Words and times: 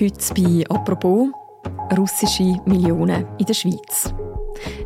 Heute 0.00 0.34
bei 0.34 0.64
«Apropos» 0.74 1.28
russische 1.96 2.56
Millionen 2.64 3.26
in 3.38 3.44
der 3.44 3.52
Schweiz. 3.52 4.14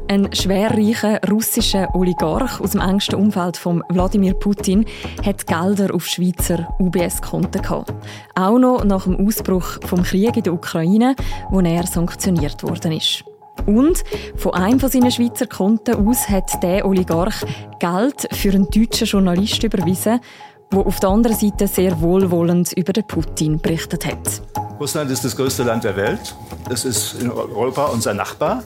Ein 0.09 0.29
schwerreicher 0.35 1.21
russischer 1.31 1.95
Oligarch 1.95 2.61
aus 2.61 2.73
dem 2.73 2.81
engsten 2.81 3.15
Umfeld 3.15 3.57
von 3.57 3.85
Wladimir 3.89 4.35
Putin 4.35 4.85
hat 5.25 5.47
Gelder 5.47 5.95
auf 5.95 6.07
Schweizer 6.07 6.75
UBS-Konten. 6.81 7.63
Auch 8.35 8.59
noch 8.59 8.85
nach 8.85 9.05
dem 9.05 9.25
Ausbruch 9.25 9.79
vom 9.87 10.03
Krieg 10.03 10.37
in 10.37 10.43
der 10.43 10.53
Ukraine, 10.53 11.15
wo 11.51 11.61
er 11.61 11.87
sanktioniert 11.87 12.65
worden 12.65 12.91
ist. 12.91 13.25
Und 13.65 14.03
von 14.35 14.55
einem 14.55 14.81
von 14.81 14.91
seinen 14.91 15.13
Schweizer 15.13 15.47
Konten 15.47 16.09
aus 16.09 16.29
hat 16.29 16.63
der 16.65 16.85
Oligarch 16.85 17.45
Geld 17.79 18.29
für 18.33 18.51
einen 18.51 18.69
deutschen 18.69 19.07
Journalist 19.07 19.63
überwiesen, 19.63 20.21
der 20.73 20.87
auf 20.87 21.01
der 21.01 21.11
anderen 21.11 21.37
Seite 21.37 21.67
sehr 21.67 22.01
wohlwollend 22.01 22.73
über 22.73 22.93
den 22.93 23.07
Putin 23.07 23.61
berichtet 23.61 24.07
hat. 24.07 24.43
Russland 24.79 25.11
ist 25.11 25.25
das 25.25 25.37
größte 25.37 25.63
Land 25.63 25.85
der 25.85 25.97
Welt. 25.97 26.35
Es 26.71 26.85
ist 26.85 27.15
in 27.21 27.31
Europa 27.31 27.87
unser 27.87 28.15
Nachbar. 28.15 28.63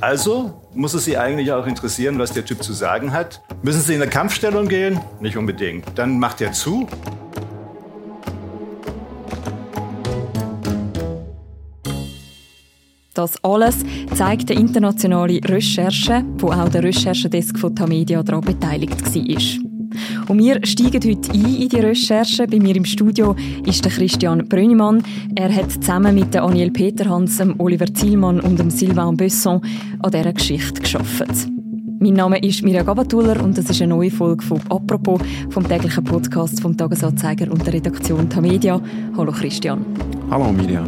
Also 0.00 0.52
muss 0.74 0.94
es 0.94 1.04
Sie 1.04 1.16
eigentlich 1.16 1.52
auch 1.52 1.66
interessieren, 1.66 2.18
was 2.18 2.32
der 2.32 2.44
Typ 2.44 2.62
zu 2.62 2.72
sagen 2.72 3.12
hat. 3.12 3.42
Müssen 3.62 3.80
Sie 3.80 3.94
in 3.94 4.02
eine 4.02 4.10
Kampfstellung 4.10 4.68
gehen? 4.68 5.00
Nicht 5.20 5.36
unbedingt. 5.36 5.86
Dann 5.96 6.18
macht 6.18 6.40
er 6.40 6.52
zu. 6.52 6.86
Das 13.12 13.42
alles 13.44 13.76
zeigt 14.14 14.50
eine 14.50 14.60
internationale 14.60 15.40
Recherche, 15.44 16.24
wo 16.38 16.52
auch 16.52 16.68
der 16.70 16.84
Recherchedesk 16.84 17.58
von 17.58 17.76
Tamedia 17.76 18.22
daran 18.22 18.40
beteiligt 18.40 19.04
war. 19.14 19.69
Und 20.30 20.38
wir 20.38 20.64
steigen 20.64 21.02
heute 21.02 21.32
ein 21.32 21.56
in 21.56 21.68
die 21.68 21.80
Recherche. 21.80 22.46
Bei 22.46 22.60
mir 22.60 22.76
im 22.76 22.84
Studio 22.84 23.34
ist 23.66 23.84
der 23.84 23.90
Christian 23.90 24.46
Brönnimann. 24.46 25.02
Er 25.34 25.52
hat 25.52 25.72
zusammen 25.72 26.14
mit 26.14 26.36
Aniel 26.36 26.70
Peterhans, 26.70 27.42
Oliver 27.58 27.92
Zielmann 27.92 28.38
und 28.38 28.70
Sylvain 28.70 29.16
Besson 29.16 29.60
an 29.98 30.10
dieser 30.12 30.32
Geschichte 30.32 30.82
geschafft. 30.82 31.48
Mein 31.98 32.12
Name 32.12 32.38
ist 32.38 32.62
Mirja 32.62 32.84
Gabatuller 32.84 33.42
und 33.42 33.58
das 33.58 33.70
ist 33.70 33.82
eine 33.82 33.92
neue 33.92 34.12
Folge 34.12 34.44
von 34.44 34.60
«Apropos» 34.68 35.20
vom 35.50 35.66
täglichen 35.66 36.04
Podcast 36.04 36.60
vom 36.62 36.76
Tagesanzeiger 36.76 37.50
und 37.50 37.66
der 37.66 37.74
Redaktion 37.74 38.30
Tamedia. 38.30 38.80
Hallo 39.16 39.32
Christian. 39.32 39.84
Hallo 40.30 40.52
Mirja. 40.52 40.84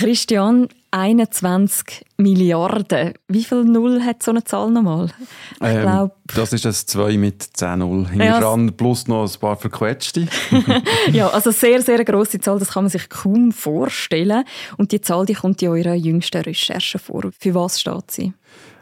Christian, 0.00 0.66
21 0.92 2.06
Milliarden. 2.16 3.12
Wie 3.28 3.44
viel 3.44 3.64
Null 3.64 4.02
hat 4.02 4.22
so 4.22 4.30
eine 4.30 4.42
Zahl 4.42 4.70
nochmal? 4.70 5.10
Ich 5.56 5.66
ähm, 5.66 5.82
glaub... 5.82 6.16
Das 6.34 6.54
ist 6.54 6.64
ein 6.64 6.72
2 6.72 7.18
mit 7.18 7.42
10 7.42 7.80
Null. 7.80 8.06
Ja, 8.14 8.56
plus 8.74 9.08
noch 9.08 9.30
ein 9.30 9.40
paar 9.40 9.56
verquetschte. 9.56 10.26
ja, 11.12 11.28
also 11.28 11.50
sehr, 11.50 11.82
sehr 11.82 12.02
grosse 12.02 12.40
Zahl, 12.40 12.58
das 12.58 12.70
kann 12.70 12.84
man 12.84 12.90
sich 12.90 13.10
kaum 13.10 13.52
vorstellen. 13.52 14.44
Und 14.78 14.92
die 14.92 15.02
Zahl 15.02 15.26
die 15.26 15.34
kommt 15.34 15.60
in 15.60 15.68
eurer 15.68 15.92
jüngsten 15.92 16.40
Recherche 16.40 16.98
vor. 16.98 17.24
Für 17.38 17.54
was 17.54 17.78
steht 17.78 18.10
sie? 18.10 18.32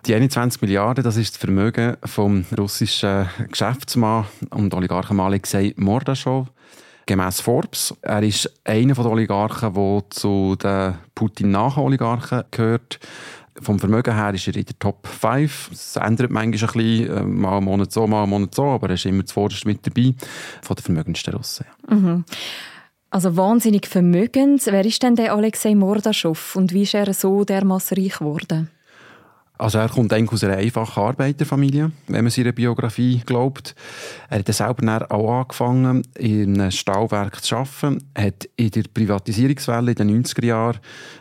Die 0.06 0.14
21 0.14 0.62
Milliarden, 0.62 1.02
das 1.02 1.16
ist 1.16 1.34
das 1.34 1.40
Vermögen 1.40 1.96
vom 2.04 2.44
russischen 2.56 3.28
Geschäftsmann 3.50 4.26
und 4.50 4.72
Oligarchen 4.72 5.18
Alexei 5.18 5.74
Mordaschow 5.76 6.46
gemäß 7.08 7.40
Forbes. 7.40 7.94
Er 8.02 8.22
ist 8.22 8.52
einer 8.64 8.94
der 8.94 9.06
Oligarchen, 9.06 9.74
der 9.74 10.04
zu 10.10 10.54
den 10.62 10.94
Putin-Nach-Oligarchen 11.14 12.44
gehört. 12.50 13.00
Vom 13.60 13.80
Vermögen 13.80 14.14
her 14.14 14.32
ist 14.34 14.46
er 14.46 14.54
in 14.54 14.66
der 14.66 14.78
Top 14.78 15.06
5. 15.06 15.70
Es 15.72 15.96
ändert 15.96 16.30
manchmal 16.30 16.44
ein 16.44 16.50
bisschen, 16.52 17.16
äh, 17.16 17.22
mal 17.24 17.56
einen 17.56 17.64
Monat 17.64 17.90
so, 17.90 18.06
mal 18.06 18.22
einen 18.22 18.30
Monat 18.30 18.54
so, 18.54 18.64
aber 18.66 18.88
er 18.88 18.94
ist 18.94 19.06
immer 19.06 19.26
zuvorderst 19.26 19.64
mit 19.64 19.84
dabei, 19.84 20.14
von 20.62 20.76
den 20.76 20.82
vermögendsten 20.82 21.34
Russen. 21.34 21.66
Mhm. 21.88 22.24
Also 23.10 23.36
wahnsinnig 23.36 23.86
vermögend. 23.86 24.64
Wer 24.66 24.84
ist 24.84 25.02
denn 25.02 25.16
der 25.16 25.32
Alexei 25.32 25.74
Mordaschow 25.74 26.56
und 26.56 26.72
wie 26.72 26.82
ist 26.82 26.94
er 26.94 27.12
so 27.14 27.44
dermaßen 27.44 27.96
reich 27.96 28.18
geworden? 28.18 28.70
Also 29.58 29.78
er 29.78 29.88
kommt 29.88 30.12
eigentlich 30.12 30.32
aus 30.32 30.44
einer 30.44 30.56
einfachen 30.56 31.02
Arbeiterfamilie, 31.02 31.90
wenn 32.06 32.24
man 32.24 32.30
seiner 32.30 32.52
Biografie 32.52 33.22
glaubt. 33.26 33.74
Er 34.30 34.38
hat 34.38 34.54
selber 34.54 35.10
auch 35.10 35.40
angefangen, 35.40 36.02
in 36.16 36.60
einem 36.60 36.70
Stahlwerk 36.70 37.42
zu 37.42 37.56
arbeiten. 37.56 38.04
hat 38.16 38.48
in 38.56 38.70
der 38.70 38.84
Privatisierungswelle 38.94 39.90
in 39.90 39.96
den 39.96 40.24
90er 40.24 40.44
Jahren 40.44 40.78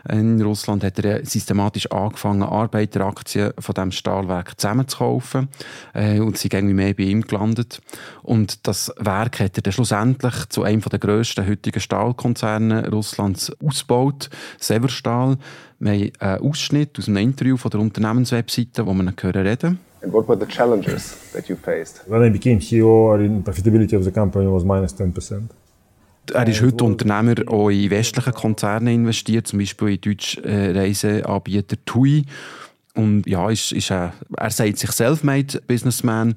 in 0.10 0.42
Russland 0.42 0.84
hat 0.84 1.00
er 1.00 1.26
systematisch 1.26 1.92
angefangen, 1.92 2.44
Arbeiteraktien 2.44 3.54
von 3.58 3.74
dem 3.74 3.92
Stahlwerk 3.92 4.60
zusammenzukaufen 4.60 5.50
äh, 5.94 6.20
und 6.20 6.38
sind 6.38 6.54
irgendwie 6.54 6.74
mehr 6.74 6.94
bei 6.94 7.04
ihm 7.04 7.22
gelandet. 7.22 7.82
Und 8.24 8.68
das 8.68 8.94
Werk 8.98 9.40
hat 9.40 9.58
er 9.58 9.64
dann 9.64 9.74
schlussendlich 9.74 10.46
zu 10.50 10.64
einem 10.64 10.82
der 10.82 11.00
grössten 11.00 11.48
heutigen 11.48 11.80
Stahlkonzerne 11.80 12.90
Russlands 12.90 13.52
ausgebaut, 13.60 14.30
Severstahl. 14.60 15.38
Wir 15.80 15.92
haben 15.92 16.12
einen 16.20 16.40
Ausschnitt 16.40 16.98
aus 16.98 17.08
einem 17.08 17.18
Interview 17.18 17.58
von 17.58 17.70
der 17.70 17.80
Unternehmenswebseite, 17.80 18.86
wo 18.86 18.94
wir 18.94 19.14
hören 19.22 19.48
reden. 19.48 19.80
And 20.02 20.14
what 20.14 20.28
were 20.28 20.38
the 20.40 20.46
challenges 20.46 21.18
that 21.34 21.48
you 21.48 21.56
faced? 21.56 22.04
When 22.08 22.24
I 22.24 22.30
became 22.30 22.60
CEO, 22.60 23.18
the 23.18 23.42
profitability 23.44 23.96
of 23.96 24.04
the 24.04 24.12
company 24.12 24.48
was 24.48 24.64
minus 24.64 24.96
10%. 24.96 25.50
Er 26.34 26.48
ist 26.48 26.62
heute 26.62 26.84
Unternehmer, 26.84 27.36
auch 27.48 27.70
in 27.70 27.90
westlichen 27.90 28.34
Konzerne 28.34 28.94
investiert, 28.94 29.48
zum 29.48 29.60
Beispiel 29.60 29.90
in 29.90 30.02
deutschen 30.02 30.44
äh, 30.44 30.72
Reiseanbieter 30.72 31.78
TUI. 31.86 32.26
Und 32.96 33.28
ja, 33.28 33.50
ist, 33.50 33.72
ist, 33.72 33.92
äh, 33.92 34.10
er 34.36 34.50
sagt 34.50 34.78
sich 34.78 34.92
self-made 34.92 35.62
Businessman. 35.68 36.34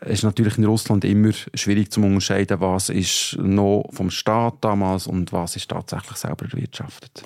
Es 0.00 0.18
ist 0.18 0.22
natürlich 0.24 0.58
in 0.58 0.64
Russland 0.64 1.04
immer 1.04 1.32
schwierig 1.54 1.92
zu 1.92 2.00
unterscheiden, 2.00 2.60
was 2.60 2.88
ist 2.88 3.36
noch 3.40 3.88
vom 3.92 4.10
Staat 4.10 4.56
damals 4.60 5.06
und 5.06 5.32
was 5.32 5.56
ist 5.56 5.68
tatsächlich 5.68 6.16
selber 6.16 6.46
erwirtschaftet. 6.46 7.22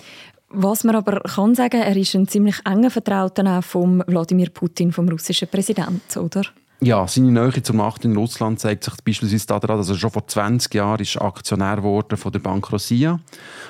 Was 0.54 0.84
man 0.84 0.96
aber 0.96 1.20
kann 1.20 1.54
sagen, 1.54 1.80
er 1.80 1.96
ist 1.96 2.14
ein 2.14 2.28
ziemlich 2.28 2.56
enger 2.66 2.90
Vertrauter 2.90 3.62
von 3.62 4.04
Wladimir 4.06 4.50
Putin, 4.50 4.92
vom 4.92 5.08
russischen 5.08 5.48
Präsidenten, 5.48 6.18
oder? 6.18 6.42
Ja, 6.84 7.06
seine 7.06 7.30
Nähe 7.30 7.62
zur 7.62 7.76
Macht 7.76 8.04
in 8.04 8.16
Russland 8.16 8.58
zeigt 8.58 8.82
sich 8.82 8.94
beispielsweise 9.04 9.46
daran, 9.46 9.78
dass 9.78 9.88
er 9.88 9.94
schon 9.94 10.10
vor 10.10 10.26
20 10.26 10.74
Jahren 10.74 11.00
ist 11.00 11.16
Aktionär 11.16 11.80
wurde 11.84 12.16
von 12.16 12.32
der 12.32 12.40
Bank 12.40 12.72
Rosia. 12.72 13.20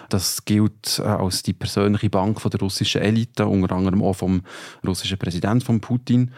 Das 0.08 0.46
gilt 0.46 0.98
äh, 0.98 1.02
als 1.02 1.42
die 1.42 1.52
persönliche 1.52 2.08
Bank 2.08 2.40
von 2.40 2.50
der 2.50 2.60
russischen 2.60 3.02
Elite, 3.02 3.46
unter 3.46 3.74
anderem 3.74 4.02
auch 4.02 4.14
vom 4.14 4.40
russischen 4.86 5.18
Präsidenten 5.18 5.60
von 5.60 5.82
Putin. 5.82 6.30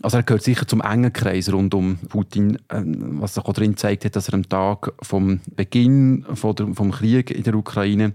Also 0.00 0.16
er 0.16 0.22
gehört 0.22 0.44
sicher 0.44 0.66
zum 0.66 0.80
engen 0.80 1.12
Kreis 1.12 1.52
rund 1.52 1.74
um 1.74 1.98
Putin, 2.08 2.56
äh, 2.70 2.80
was 2.82 3.36
auch 3.36 3.52
darin 3.52 3.76
zeigt, 3.76 4.16
dass 4.16 4.28
er 4.28 4.34
am 4.34 4.48
Tag 4.48 4.94
vom 5.02 5.40
Beginn 5.54 6.24
von 6.32 6.54
der, 6.54 6.68
vom 6.68 6.90
Krieg 6.90 7.32
in 7.32 7.42
der 7.42 7.54
Ukraine 7.54 8.14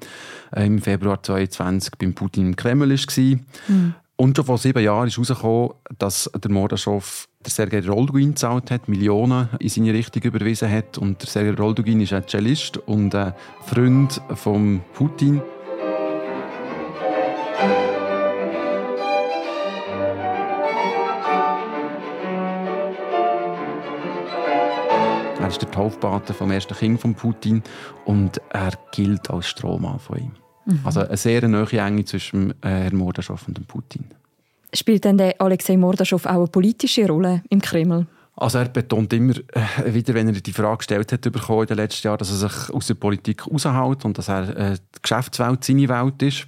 äh, 0.52 0.66
im 0.66 0.80
Februar 0.82 1.22
2022 1.22 1.92
beim 2.00 2.16
Putin 2.16 2.48
im 2.48 2.56
Kreml 2.56 2.90
war. 2.90 3.40
Mhm. 3.68 3.94
Und 4.20 4.36
schon 4.36 4.46
vor 4.46 4.58
sieben 4.58 4.84
Jahren 4.84 5.08
ist 5.08 5.16
herausgekommen, 5.16 5.70
dass 5.98 6.30
der 6.36 6.52
Mordaschow 6.52 7.26
der 7.40 7.52
Sergei 7.52 7.80
Roldugin 7.80 8.32
gezahlt 8.32 8.70
hat, 8.70 8.90
Millionen 8.90 9.48
in 9.60 9.70
seine 9.70 9.94
Richtung 9.94 10.24
überwiesen 10.24 10.70
hat. 10.70 10.98
Und 10.98 11.22
der 11.22 11.30
Sergei 11.30 11.58
Roldugin 11.58 12.02
ist 12.02 12.12
ein 12.12 12.28
Cellist 12.28 12.76
und 12.76 13.16
ein 13.16 13.34
Freund 13.62 14.22
von 14.36 14.82
Putin. 14.94 15.42
Er 25.40 25.48
ist 25.48 25.62
der 25.62 25.72
Taufpate 25.72 26.34
vom 26.34 26.52
ersten 26.52 26.76
Kind 26.76 27.00
von 27.00 27.16
Putin 27.16 27.64
und 28.04 28.42
er 28.50 28.74
gilt 28.92 29.30
als 29.30 29.48
Strohmann 29.48 29.98
von 29.98 30.18
ihm. 30.18 30.49
Mhm. 30.70 30.80
Also 30.84 31.02
eine 31.02 31.18
sehr 31.18 31.48
nahe 31.48 31.72
Enge 31.72 32.06
zwischen 32.06 32.52
äh, 32.62 32.68
Herrn 32.68 32.96
Mordaschow 32.96 33.42
und 33.48 33.68
Putin. 33.68 34.06
Spielt 34.74 35.04
denn 35.04 35.18
der 35.18 35.36
Alexei 35.40 35.78
Mordaschow 35.78 36.24
auch 36.26 36.30
eine 36.30 36.48
politische 36.48 37.08
Rolle 37.08 37.42
im 37.50 37.62
Kreml? 37.62 38.06
Also 38.36 38.60
er 38.60 38.70
betont 38.70 39.12
immer 39.12 39.34
äh, 39.36 39.94
wieder, 39.94 40.14
wenn 40.14 40.30
er 40.30 40.40
die 40.40 40.54
Frage 40.54 40.78
gestellt 40.78 41.12
hat 41.12 41.22
bekommen 41.22 41.64
in 41.64 41.68
den 41.68 41.78
letzten 41.78 42.08
Jahren, 42.08 42.20
dass 42.20 42.30
er 42.30 42.50
sich 42.50 42.74
aus 42.74 42.88
der 42.88 42.94
Politik 42.94 43.46
raushält 43.46 44.06
und 44.06 44.18
dass 44.18 44.30
er 44.30 44.56
äh, 44.56 44.76
die 44.76 45.02
Geschäftswelt 45.02 45.64
seine 45.64 45.90
Welt 45.90 46.22
ist. 46.22 46.48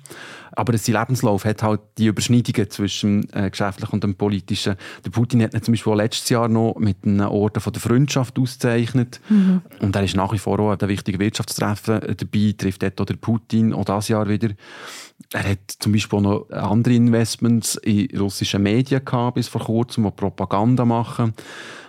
Aber 0.53 0.77
sein 0.77 0.95
Lebenslauf 0.95 1.45
hat 1.45 1.63
halt 1.63 1.81
die 1.97 2.07
Überschneidungen 2.07 2.69
zwischen 2.69 3.31
äh, 3.33 3.49
geschäftlichen 3.49 3.93
und 3.93 4.03
dem 4.03 4.15
politischen. 4.15 4.75
Der 5.05 5.09
Putin 5.09 5.41
hat 5.43 5.53
ihn 5.53 5.61
zum 5.61 5.73
Beispiel 5.73 5.93
letztes 5.93 6.29
Jahr 6.29 6.47
noch 6.47 6.75
mit 6.77 6.97
einem 7.03 7.27
Orden 7.27 7.61
von 7.61 7.73
der 7.73 7.81
Freundschaft 7.81 8.37
ausgezeichnet. 8.37 9.21
Mhm. 9.29 9.61
Und 9.79 9.95
er 9.95 10.03
ist 10.03 10.15
nach 10.15 10.33
wie 10.33 10.37
vor 10.37 10.59
auch 10.59 10.71
an 10.71 10.77
den 10.77 10.89
wichtigen 10.89 11.19
Wirtschaftstreffen 11.19 12.01
dabei, 12.01 12.53
trifft 12.57 12.83
dort 12.83 13.01
auch 13.01 13.05
der 13.05 13.15
Putin, 13.15 13.73
auch 13.73 13.85
dieses 13.85 14.09
Jahr 14.09 14.27
wieder. 14.27 14.49
Er 15.33 15.51
hat 15.51 15.59
zum 15.79 15.93
Beispiel 15.93 16.19
auch 16.19 16.23
noch 16.23 16.49
andere 16.49 16.95
Investments 16.95 17.75
in 17.75 18.09
russischen 18.17 18.63
Medien 18.63 19.05
gehabt, 19.05 19.35
bis 19.35 19.47
vor 19.47 19.61
kurzem, 19.61 20.03
die 20.03 20.11
Propaganda 20.11 20.83
machen 20.83 21.33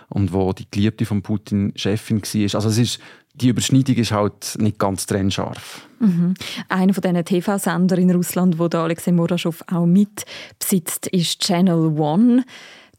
und 0.09 0.31
wo 0.31 0.53
die 0.53 0.67
Geliebte 0.69 1.05
von 1.05 1.21
Putin 1.21 1.73
Chefin 1.75 2.21
war. 2.21 2.55
Also 2.55 2.69
es 2.69 2.77
ist, 2.77 2.99
die 3.33 3.47
Überschneidung 3.47 3.95
ist 3.95 4.11
halt 4.11 4.55
nicht 4.59 4.77
ganz 4.77 5.05
trennscharf. 5.05 5.87
Mhm. 5.99 6.35
Einer 6.69 6.93
von 6.93 7.01
diesen 7.01 7.25
TV-Sender 7.25 7.97
in 7.97 8.11
Russland, 8.11 8.59
wo 8.59 8.67
der 8.67 8.81
Alexei 8.81 9.11
Moraschow 9.11 9.63
auch 9.67 9.85
mitbesitzt, 9.85 11.07
ist 11.07 11.39
Channel 11.39 11.97
One. 11.97 12.43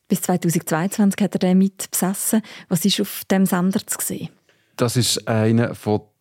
Bis 0.08 0.22
2022 0.22 1.22
hat 1.22 1.34
er 1.34 1.38
den 1.38 1.58
mitbesessen. 1.58 2.42
Was 2.68 2.84
ist 2.84 3.00
auf 3.00 3.22
dem 3.30 3.46
Sender 3.46 3.86
zu 3.86 3.98
sehen? 4.00 4.28
Das 4.76 4.96
ist 4.96 5.28
einer 5.28 5.72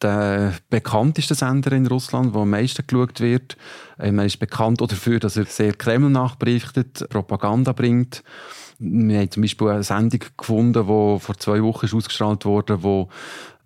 der 0.02 0.54
bekanntesten 0.70 1.34
Sender 1.34 1.72
in 1.72 1.88
Russland, 1.88 2.36
der 2.36 2.42
am 2.44 2.52
meisten 2.52 2.86
geschaut 2.86 3.20
wird. 3.20 3.58
Ähm, 4.00 4.20
er 4.20 4.26
ist 4.26 4.38
bekannt 4.38 4.80
dafür, 4.80 5.20
dass 5.20 5.38
er 5.38 5.46
sehr 5.46 5.74
Kreml 5.74 6.12
nachberichtet, 6.12 7.10
Propaganda 7.10 7.72
bringt. 7.72 8.24
Wir 8.78 9.20
haben 9.20 9.32
zum 9.32 9.42
Beispiel 9.42 9.70
eine 9.70 9.84
Sendung 9.84 10.20
gefunden, 10.38 10.74
die 10.74 11.20
vor 11.20 11.38
zwei 11.40 11.64
Wochen 11.64 11.96
ausgestrahlt 11.96 12.46
wurde, 12.46 12.78
die 12.78 13.06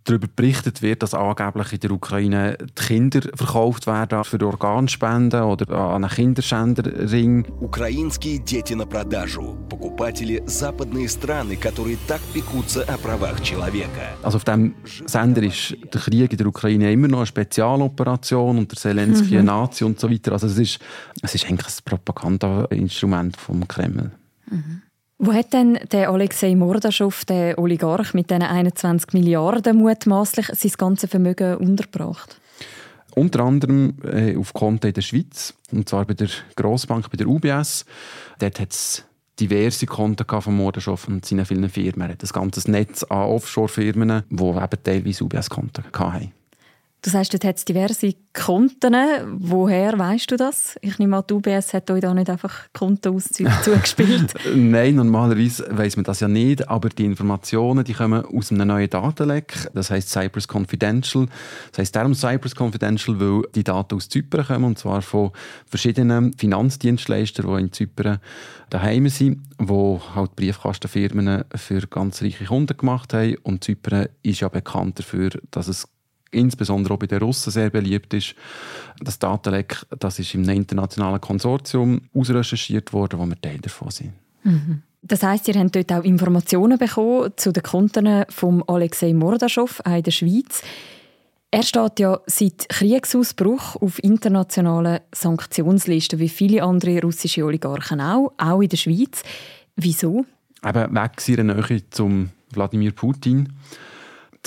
darüber 0.06 0.26
berichtet 0.34 0.82
wird, 0.82 1.02
dass 1.02 1.14
angeblich 1.14 1.72
in 1.72 1.80
der 1.80 1.90
Ukraine 1.92 2.58
die 2.58 2.82
Kinder 2.82 3.20
verkauft 3.34 3.86
werden 3.86 4.24
für 4.24 4.44
Organspenden 4.44 5.42
oder 5.42 5.70
an 5.70 6.04
einen 6.04 6.10
Kinderschänderring. 6.10 7.46
Украинские 7.60 8.38
дети 8.38 8.74
на 8.74 8.86
продажу. 8.86 9.56
Покупатели 9.70 10.42
западные 10.46 11.08
страны, 11.08 11.56
которые 11.56 11.98
так 12.06 12.20
пекутся 12.34 12.82
о 12.82 12.98
правах 12.98 13.40
человека. 13.42 14.16
Also 14.22 14.38
auf 14.38 14.44
dem 14.44 14.74
Sender 15.06 15.42
ist 15.42 15.76
der 15.92 16.00
Krieg 16.00 16.32
in 16.32 16.38
der 16.38 16.46
Ukraine 16.46 16.92
immer 16.92 17.08
noch 17.08 17.18
eine 17.18 17.26
Spezialoperation 17.26 18.58
und 18.58 18.70
der 18.70 18.78
Zelensky 18.78 19.34
mhm. 19.34 19.38
eine 19.38 19.44
Nazi 19.44 19.84
und 19.84 20.00
so 20.00 20.10
weiter. 20.10 20.32
Also 20.32 20.46
es 20.48 20.58
ist, 20.58 20.78
es 21.22 21.34
ist 21.34 21.46
eigentlich 21.46 21.68
ein 21.68 21.84
Propagandainstrument 21.84 23.36
vom 23.36 23.66
Kreml. 23.68 24.10
Mhm. 24.50 24.82
Wo 25.19 25.33
hat 25.33 25.51
denn 25.51 25.79
der 25.91 26.11
Alexei 26.11 26.53
Mordaschow, 26.55 27.25
der 27.25 27.57
Oligarch 27.57 28.13
mit 28.13 28.29
diesen 28.29 28.43
21 28.43 29.13
Milliarden 29.13 29.77
mutmaßlich 29.77 30.47
sein 30.53 30.71
ganzes 30.77 31.09
Vermögen 31.09 31.57
untergebracht? 31.57 32.39
Unter 33.15 33.39
anderem 33.39 33.95
äh, 34.03 34.37
auf 34.37 34.53
Konten 34.53 34.87
in 34.87 34.93
der 34.93 35.01
Schweiz, 35.01 35.55
und 35.71 35.89
zwar 35.89 36.05
bei 36.05 36.13
der 36.13 36.29
Grossbank, 36.55 37.09
bei 37.09 37.17
der 37.17 37.27
UBS. 37.27 37.83
Dort 38.37 38.59
hat 38.59 38.71
es 38.71 39.05
diverse 39.39 39.87
Konten 39.87 40.23
von 40.39 40.55
Mordaschow 40.55 41.07
und 41.07 41.25
seinen 41.25 41.45
vielen 41.45 41.69
Firmen. 41.69 42.01
Er 42.01 42.13
hat 42.13 42.23
ein 42.23 42.29
ganzes 42.31 42.67
Netz 42.67 43.01
an 43.03 43.23
Offshore-Firmen, 43.23 44.21
die 44.29 44.43
eben 44.43 44.83
teilweise 44.83 45.23
UBS-Konten 45.23 45.83
hatten. 45.93 46.31
Du 47.07 47.11
sagst, 47.11 47.33
dort 47.33 47.45
hat 47.45 47.55
es 47.55 47.63
diverse 47.63 48.15
Konten. 48.33 48.93
Woher 49.39 49.97
weißt 49.97 50.29
du 50.29 50.35
das? 50.35 50.75
Ich 50.81 50.99
nehme 50.99 51.15
an, 51.15 51.23
die 51.29 51.35
UBS 51.35 51.73
hat 51.73 51.89
euch 51.89 52.01
da 52.01 52.13
nicht 52.13 52.29
einfach 52.29 52.67
Kontoauszüge 52.73 53.49
zugespielt. 53.63 54.33
Nein, 54.53 54.95
normalerweise 54.95 55.69
weiß 55.71 55.95
man 55.95 56.03
das 56.03 56.19
ja 56.19 56.27
nicht, 56.27 56.67
aber 56.67 56.89
die 56.89 57.05
Informationen 57.05 57.85
die 57.85 57.93
kommen 57.93 58.25
aus 58.25 58.51
einem 58.51 58.67
neuen 58.67 58.89
Datenleck, 58.89 59.69
das 59.73 59.89
heißt 59.89 60.09
Cyprus 60.09 60.49
Confidential. 60.53 61.27
Das 61.71 61.79
heißt 61.79 61.95
darum 61.95 62.13
Cyprus 62.13 62.59
Confidential, 62.59 63.17
weil 63.21 63.43
die 63.55 63.63
Daten 63.63 63.95
aus 63.95 64.09
Zypern 64.09 64.45
kommen, 64.45 64.65
und 64.65 64.77
zwar 64.77 65.01
von 65.01 65.31
verschiedenen 65.65 66.33
Finanzdienstleistern, 66.33 67.47
die 67.47 67.61
in 67.61 67.71
Zypern 67.71 68.19
daheim 68.69 69.07
sind, 69.07 69.43
die 69.61 69.99
halt 70.13 70.35
Briefkastenfirmen 70.35 71.45
für 71.55 71.87
ganz 71.87 72.21
reiche 72.21 72.43
Kunden 72.43 72.75
gemacht 72.75 73.13
haben. 73.13 73.37
Und 73.43 73.63
Zypern 73.63 74.09
ist 74.23 74.41
ja 74.41 74.49
bekannt 74.49 74.99
dafür, 74.99 75.29
dass 75.51 75.69
es 75.69 75.87
insbesondere 76.31 76.93
auch 76.93 76.99
bei 76.99 77.07
den 77.07 77.19
Russen 77.19 77.51
sehr 77.51 77.69
beliebt 77.69 78.13
ist. 78.13 78.35
Das 78.99 79.19
Datenleck 79.19 79.85
das 79.99 80.19
ist 80.19 80.33
im 80.33 80.47
internationalen 80.49 81.21
Konsortium 81.21 82.01
ausrecherchiert 82.13 82.93
worden, 82.93 83.19
wo 83.19 83.25
wir 83.25 83.39
Teil 83.39 83.59
davon 83.59 83.91
sind. 83.91 84.13
Mhm. 84.43 84.81
Das 85.01 85.23
heißt, 85.23 85.47
ihr 85.47 85.55
habt 85.55 85.75
dort 85.75 85.91
auch 85.91 86.03
Informationen 86.03 86.77
bekommen 86.77 87.31
zu 87.37 87.51
den 87.51 87.63
Konten 87.63 88.25
von 88.29 88.63
Alexei 88.67 89.13
Mordaschow 89.13 89.81
in 89.85 90.03
der 90.03 90.11
Schweiz. 90.11 90.61
Er 91.49 91.63
steht 91.63 91.99
ja 91.99 92.19
seit 92.25 92.67
Kriegsausbruch 92.67 93.77
auf 93.77 94.03
internationalen 94.03 94.99
Sanktionslisten, 95.13 96.19
wie 96.19 96.27
viele 96.27 96.63
andere 96.63 97.01
russische 97.01 97.45
Oligarchen 97.45 98.01
auch, 98.01 98.33
auch 98.37 98.61
in 98.61 98.67
der 98.67 98.77
Schweiz. 98.77 99.23
Wieso? 99.77 100.25
Eben 100.65 100.93
wegen 100.93 101.11
seiner 101.17 101.53
Nähe 101.53 101.89
zum 101.89 102.31
Wladimir 102.51 102.91
Putin. 102.91 103.53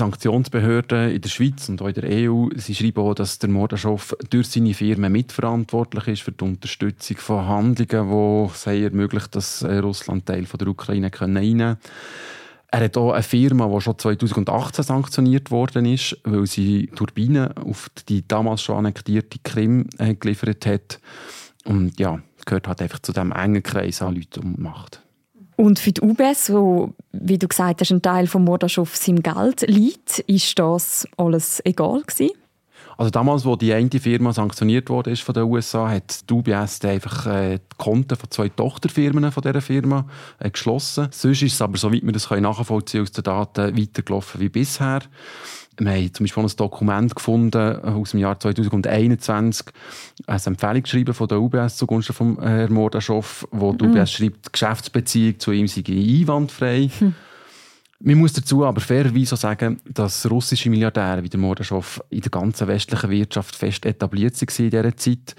Sanktionsbehörden 0.00 1.11
in 1.11 1.20
der 1.20 1.29
Schweiz 1.29 1.69
und 1.69 1.82
auch 1.82 1.88
in 1.88 1.94
der 1.94 2.05
EU 2.31 2.49
sie 2.56 2.75
schreiben 2.75 3.00
auch, 3.00 3.14
dass 3.14 3.38
der 3.38 3.50
Mordaschow 3.50 4.17
durch 4.31 4.49
seine 4.49 4.73
Firmen 4.73 5.12
mitverantwortlich 5.12 6.08
ist 6.08 6.23
für 6.23 6.32
die 6.32 6.44
Unterstützung 6.44 7.19
von 7.19 7.47
Handlungen, 7.47 8.11
die 8.11 8.52
es 8.52 8.67
ermöglicht, 8.67 9.37
dass 9.37 9.62
äh, 9.62 9.76
Russland 9.79 10.25
Teil 10.25 10.47
von 10.47 10.58
der 10.58 10.69
Ukraine 10.69 11.11
einnehmen 11.20 11.76
kann. 11.76 11.79
Er 12.73 12.85
hat 12.85 12.97
auch 12.97 13.12
eine 13.12 13.23
Firma, 13.23 13.69
die 13.69 13.81
schon 13.81 13.99
2018 13.99 14.85
sanktioniert 14.85 15.50
worden 15.50 15.85
ist, 15.85 16.17
weil 16.25 16.47
sie 16.47 16.87
Turbinen 16.94 17.55
auf 17.58 17.91
die 18.08 18.26
damals 18.26 18.62
schon 18.62 18.79
annektierte 18.79 19.38
Krim 19.43 19.87
äh, 19.99 20.14
geliefert 20.14 20.64
hat. 20.64 21.00
Und 21.64 22.00
ja, 22.00 22.20
gehört 22.47 22.69
halt 22.69 22.81
einfach 22.81 23.00
zu 23.00 23.12
dem 23.12 23.32
engen 23.32 23.62
Kreis 23.62 24.00
an 24.00 24.14
Leuten 24.14 24.41
und 24.41 24.58
Macht. 24.58 25.02
Und 25.61 25.79
für 25.79 25.93
die 25.93 26.01
UBS, 26.01 26.51
wo, 26.55 26.95
wie 27.12 27.37
du 27.37 27.47
gesagt 27.47 27.83
hast, 27.83 27.91
ein 27.91 28.01
Teil 28.01 28.27
vom 28.27 28.45
Mordaschow 28.45 28.97
seinem 28.97 29.23
Geld 29.23 29.61
liegt, 29.69 30.21
ist 30.21 30.59
das 30.59 31.07
alles 31.19 31.61
egal 31.67 32.01
gewesen? 32.01 32.31
Also 32.97 33.11
damals, 33.11 33.45
wo 33.45 33.57
die 33.57 33.75
eine 33.75 33.91
Firma 33.91 34.33
sanktioniert 34.33 34.89
wurde 34.89 35.15
von 35.17 35.35
den 35.35 35.43
USA, 35.43 35.91
hat 35.91 36.31
die 36.31 36.33
UBS 36.33 36.83
einfach 36.87 37.27
äh, 37.27 37.59
die 37.59 37.77
Konten 37.77 38.17
von 38.17 38.31
zwei 38.31 38.49
Tochterfirmen 38.49 39.31
von 39.33 39.43
dieser 39.43 39.61
Firma 39.61 40.07
äh, 40.39 40.49
geschlossen. 40.49 41.09
Sonst 41.11 41.43
ist 41.43 41.53
es 41.53 41.61
aber, 41.61 41.77
soweit 41.77 42.07
wir 42.07 42.12
das 42.12 42.31
nachvollziehen 42.31 43.03
aus 43.03 43.12
den 43.12 43.25
Daten, 43.25 43.77
weitergelaufen 43.77 44.41
wie 44.41 44.49
bisher. 44.49 45.01
Wir 45.81 45.93
haben 45.93 46.15
zum 46.15 46.25
Beispiel 46.25 46.44
ein 46.44 46.56
Dokument 46.56 47.15
gefunden 47.15 47.59
äh, 47.59 47.88
aus 47.88 48.11
dem 48.11 48.21
Jahr 48.21 48.38
2021, 48.38 49.67
ein 50.27 50.41
Empfehlungsschreiben 50.44 51.15
von 51.15 51.29
der 51.29 51.41
UBS 51.41 51.77
zugunsten 51.77 52.12
von 52.12 52.38
äh, 52.38 52.43
Herrn 52.43 52.73
Mordaschow, 52.73 53.49
wo 53.50 53.73
die 53.73 53.87
mhm. 53.87 53.97
UBS 53.97 54.12
schreibt, 54.12 54.47
die 54.47 54.53
Geschäftsbeziehung 54.53 55.38
zu 55.38 55.53
ihm 55.53 55.67
sei 55.67 55.82
einwandfrei. 55.87 56.91
Hm. 56.99 57.15
Man 58.02 58.17
muss 58.17 58.32
dazu 58.32 58.64
aber 58.64 58.81
fairerweise 58.81 59.37
sagen, 59.37 59.79
dass 59.85 60.31
russische 60.31 60.70
Milliardäre 60.70 61.23
wie 61.23 61.29
der 61.29 61.38
Mordaschow 61.38 62.02
in 62.08 62.23
der 62.23 62.31
ganzen 62.31 62.67
westlichen 62.67 63.11
Wirtschaft 63.11 63.55
fest 63.55 63.85
etabliert 63.85 64.41
waren 64.41 64.64
in 64.64 64.70
dieser 64.70 64.97
Zeit 64.97 65.37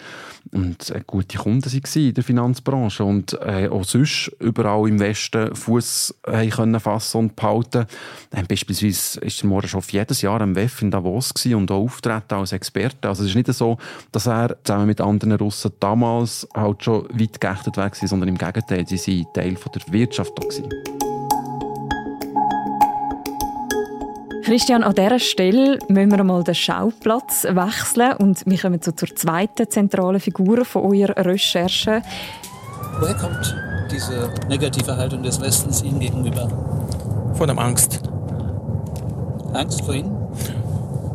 und 0.52 0.92
äh, 0.92 1.02
gute 1.08 1.40
Kunden 1.40 1.72
waren 1.72 2.04
in 2.08 2.14
der 2.14 2.24
Finanzbranche 2.24 3.04
und 3.04 3.34
äh, 3.42 3.68
auch 3.68 3.84
sonst 3.84 4.32
überall 4.40 4.88
im 4.88 5.00
Westen 5.00 5.56
Fuß 5.56 6.20
können 6.24 6.80
fassen 6.80 7.18
und 7.18 7.36
behalten. 7.36 7.88
Äh, 8.30 8.44
beispielsweise 8.48 9.20
ist 9.22 9.42
der 9.42 9.50
Mordaschow 9.50 9.92
jedes 9.92 10.22
Jahr 10.22 10.42
am 10.42 10.56
WEF 10.56 10.84
in 10.84 10.92
Davos 10.92 11.34
und 11.48 11.72
auch 11.72 11.82
auftreten 11.82 12.36
als 12.36 12.52
Experte. 12.52 13.08
Also 13.08 13.24
es 13.24 13.30
ist 13.30 13.36
nicht 13.36 13.52
so, 13.52 13.80
dass 14.12 14.28
er 14.28 14.56
zusammen 14.64 14.86
mit 14.86 15.02
anderen 15.02 15.34
Russen 15.34 15.72
damals 15.80 16.48
halt 16.54 16.84
schon 16.84 17.08
weit 17.10 17.42
geächtet 17.42 17.78
war, 17.78 17.90
sondern 17.94 18.30
im 18.30 18.38
Gegenteil, 18.38 18.86
sie 18.88 19.26
waren 19.26 19.34
Teil 19.34 19.56
der 19.56 19.94
Wirtschaft. 19.94 20.36
Gewesen. 20.36 20.70
Christian, 24.52 24.84
an 24.84 24.94
dieser 24.94 25.18
Stelle 25.18 25.80
müssen 25.88 26.12
wir 26.12 26.26
mal 26.26 26.44
den 26.44 26.56
Schauplatz 26.56 27.46
wechseln 27.46 28.18
und 28.18 28.44
wir 28.46 28.58
kommen 28.58 28.82
zur 28.82 28.94
zweiten 28.98 29.70
zentralen 29.70 30.20
Figur 30.20 30.66
von 30.66 30.94
eurer 30.94 31.26
Recherche. 31.26 32.02
Woher 33.00 33.14
kommt 33.14 33.56
diese 33.90 34.30
negative 34.50 34.98
Haltung 34.98 35.24
des 35.24 35.40
Westens 35.40 35.82
Ihnen 35.84 36.02
gegenüber? 36.02 36.50
Von 37.36 37.48
der 37.48 37.58
Angst. 37.58 38.02
Angst 39.54 39.86
vor 39.86 39.94
Ihnen? 39.94 40.18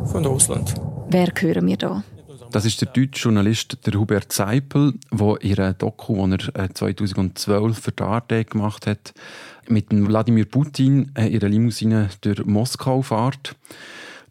Von 0.07 0.25
Russland. 0.25 0.73
Wer 1.07 1.27
hören 1.39 1.67
wir 1.67 1.77
da? 1.77 2.03
Das 2.51 2.65
ist 2.65 2.81
der 2.81 2.89
deutsche 2.89 3.23
Journalist 3.23 3.85
der 3.85 3.93
Hubert 3.99 4.31
Seipel, 4.31 4.93
der 5.11 5.37
ihre 5.41 5.73
Doku, 5.73 6.27
die 6.27 6.49
er 6.53 6.73
2012 6.73 7.77
äh, 7.77 7.81
für 7.81 7.91
die 7.91 8.03
ARD 8.03 8.49
gemacht 8.49 8.87
hat, 8.87 9.13
mit 9.67 9.87
Wladimir 9.91 10.45
Putin 10.45 11.11
in 11.17 11.27
ihrer 11.27 11.49
Limousine 11.49 12.09
durch 12.21 12.45
Moskau 12.45 13.01
fährt. 13.01 13.55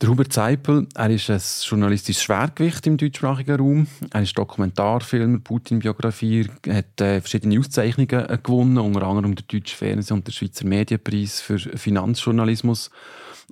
Der 0.01 0.11
Hubert 0.11 0.33
Seipel, 0.33 0.87
er 0.95 1.11
ist 1.11 1.31
ein 1.31 1.41
journalistisches 1.63 2.23
Schwergewicht 2.23 2.87
im 2.87 2.99
deutschsprachigen 2.99 3.57
Raum. 3.57 3.87
Er 4.13 4.23
ist 4.23 4.37
Dokumentarfilmer, 4.37 5.39
Putin-Biografie, 5.39 6.49
hat 6.69 7.01
äh, 7.01 7.21
verschiedene 7.21 7.59
Auszeichnungen 7.59 8.29
äh, 8.29 8.39
gewonnen, 8.43 8.77
unter 8.77 9.07
anderem 9.07 9.35
der 9.35 9.47
Deutsche 9.49 9.75
Fernsehen 9.75 10.19
und 10.19 10.27
der 10.27 10.33
Schweizer 10.33 10.67
Medienpreis 10.67 11.41
für 11.41 11.59
Finanzjournalismus. 11.59 12.91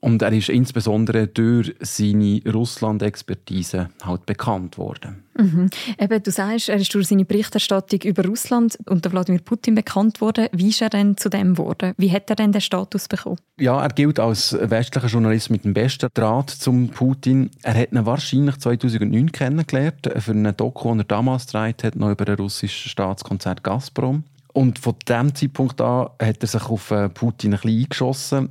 Und 0.00 0.22
er 0.22 0.32
ist 0.32 0.48
insbesondere 0.48 1.28
durch 1.28 1.74
seine 1.80 2.42
Russland-Expertise 2.52 3.88
halt 4.04 4.26
bekannt 4.26 4.76
worden. 4.76 5.24
Mhm. 5.36 5.70
Eben, 5.98 6.22
du 6.22 6.30
sagst, 6.30 6.68
er 6.68 6.76
ist 6.76 6.94
durch 6.94 7.08
seine 7.08 7.24
Berichterstattung 7.24 8.00
über 8.02 8.24
Russland 8.24 8.78
und 8.86 9.10
Wladimir 9.10 9.40
Putin 9.40 9.74
bekannt 9.74 10.20
worden. 10.20 10.48
Wie 10.52 10.68
ist 10.68 10.82
er 10.82 10.90
denn 10.90 11.16
zu 11.16 11.28
dem 11.28 11.54
geworden? 11.54 11.94
Wie 11.96 12.12
hat 12.12 12.30
er 12.30 12.36
denn 12.36 12.52
den 12.52 12.60
Status 12.60 13.08
bekommen? 13.08 13.38
Ja, 13.58 13.82
er 13.82 13.88
gilt 13.88 14.20
als 14.20 14.56
westlicher 14.60 15.08
Journalist 15.08 15.50
mit 15.50 15.64
dem 15.64 15.74
besten 15.74 16.08
Draht 16.14 16.50
zum 16.50 16.88
Putin. 16.88 17.50
Er 17.62 17.74
hat 17.74 17.92
ihn 17.92 18.06
wahrscheinlich 18.06 18.58
2009 18.58 19.32
kennengelernt 19.32 20.08
für 20.18 20.30
einen 20.32 20.56
Doku, 20.56 20.88
den 20.90 21.00
er 21.00 21.04
damals 21.04 21.46
gedreht 21.46 21.82
hat, 21.82 21.96
noch 21.96 22.10
über 22.10 22.24
den 22.24 22.36
russischen 22.36 22.90
Staatskonzert 22.90 23.64
Gazprom. 23.64 24.24
Und 24.54 24.78
von 24.78 24.94
diesem 25.06 25.34
Zeitpunkt 25.34 25.80
an 25.80 26.10
hat 26.22 26.40
er 26.40 26.46
sich 26.46 26.64
auf 26.66 26.92
äh, 26.92 27.08
Putin 27.08 27.54
ein 27.54 27.60
bisschen 27.60 27.80
eingeschossen. 27.80 28.50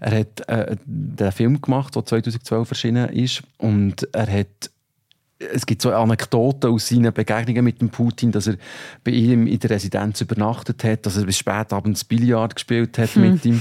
Er 0.00 0.20
hat 0.20 0.48
äh, 0.48 0.76
den 0.84 1.30
Film 1.30 1.60
gemacht, 1.60 1.94
der 1.94 2.06
2012 2.06 2.70
erschienen 2.70 3.10
ist. 3.10 3.42
Und 3.58 4.08
er 4.12 4.32
hat 4.32 4.70
es 5.52 5.66
gibt 5.66 5.82
so 5.82 5.92
Anekdoten 5.92 6.70
aus 6.70 6.88
seinen 6.88 7.12
Begegnungen 7.12 7.64
mit 7.64 7.80
dem 7.80 7.90
Putin, 7.90 8.30
dass 8.30 8.46
er 8.46 8.56
bei 9.04 9.10
ihm 9.10 9.46
in 9.46 9.58
der 9.58 9.70
Residenz 9.70 10.20
übernachtet 10.20 10.84
hat, 10.84 11.04
dass 11.04 11.16
er 11.16 11.24
bis 11.24 11.38
spät 11.38 11.72
abends 11.72 12.04
Billard 12.04 12.54
gespielt 12.54 12.96
hat 12.96 13.10
hm. 13.16 13.22
mit 13.22 13.44
ihm. 13.44 13.60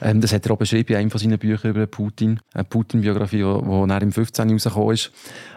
Ähm, 0.00 0.20
das 0.20 0.32
hat 0.32 0.44
er 0.44 0.52
auch 0.52 0.58
beschrieben 0.58 0.92
in 0.92 0.98
einem 0.98 1.10
von 1.10 1.20
seinen 1.20 1.38
Büchern 1.38 1.70
über 1.70 1.86
Putin, 1.86 2.40
eine 2.52 2.64
Putin-Biografie, 2.64 3.38
die 3.38 3.90
er 3.90 4.02
im 4.02 4.12
15. 4.12 4.50
rausgekommen 4.50 4.94
ist. 4.94 5.12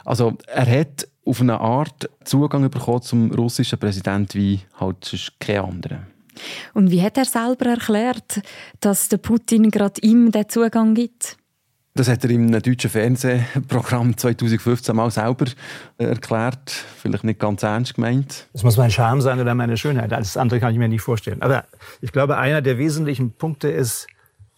Also 0.05 0.37
er 0.47 0.79
hat 0.79 1.07
auf 1.25 1.41
eine 1.41 1.59
Art 1.59 2.09
Zugang 2.23 2.69
bekommen 2.69 3.01
zum 3.01 3.31
russischen 3.31 3.79
Präsidenten 3.79 4.35
wie 4.35 4.59
halt 4.79 5.03
sonst 5.03 5.39
kein 5.39 5.59
anderer. 5.59 6.03
Und 6.73 6.91
wie 6.91 7.01
hat 7.01 7.17
er 7.17 7.25
selber 7.25 7.65
erklärt, 7.67 8.41
dass 8.79 9.09
der 9.09 9.17
Putin 9.17 9.71
gerade 9.71 10.01
ihm 10.01 10.31
den 10.31 10.47
Zugang 10.49 10.93
gibt? 10.93 11.37
Das 11.97 12.09
hat 12.09 12.25
er 12.25 12.29
im 12.31 12.51
deutschen 12.51 12.89
Fernsehprogramm 12.89 14.17
2015 14.17 14.93
mal 14.93 15.09
selber 15.09 15.45
erklärt. 15.97 16.69
Vielleicht 16.69 17.23
nicht 17.23 17.39
ganz 17.39 17.63
ernst 17.63 17.95
gemeint. 17.95 18.47
Es 18.51 18.63
muss 18.63 18.75
mein 18.75 18.91
Charme 18.91 19.21
sein 19.21 19.39
oder 19.39 19.55
meine 19.55 19.77
Schönheit. 19.77 20.11
Alles 20.11 20.35
andere 20.35 20.59
kann 20.59 20.73
ich 20.73 20.77
mir 20.77 20.89
nicht 20.89 21.01
vorstellen. 21.01 21.41
Aber 21.41 21.63
ich 22.01 22.11
glaube, 22.11 22.37
einer 22.37 22.61
der 22.61 22.77
wesentlichen 22.77 23.31
Punkte 23.31 23.69
ist, 23.69 24.07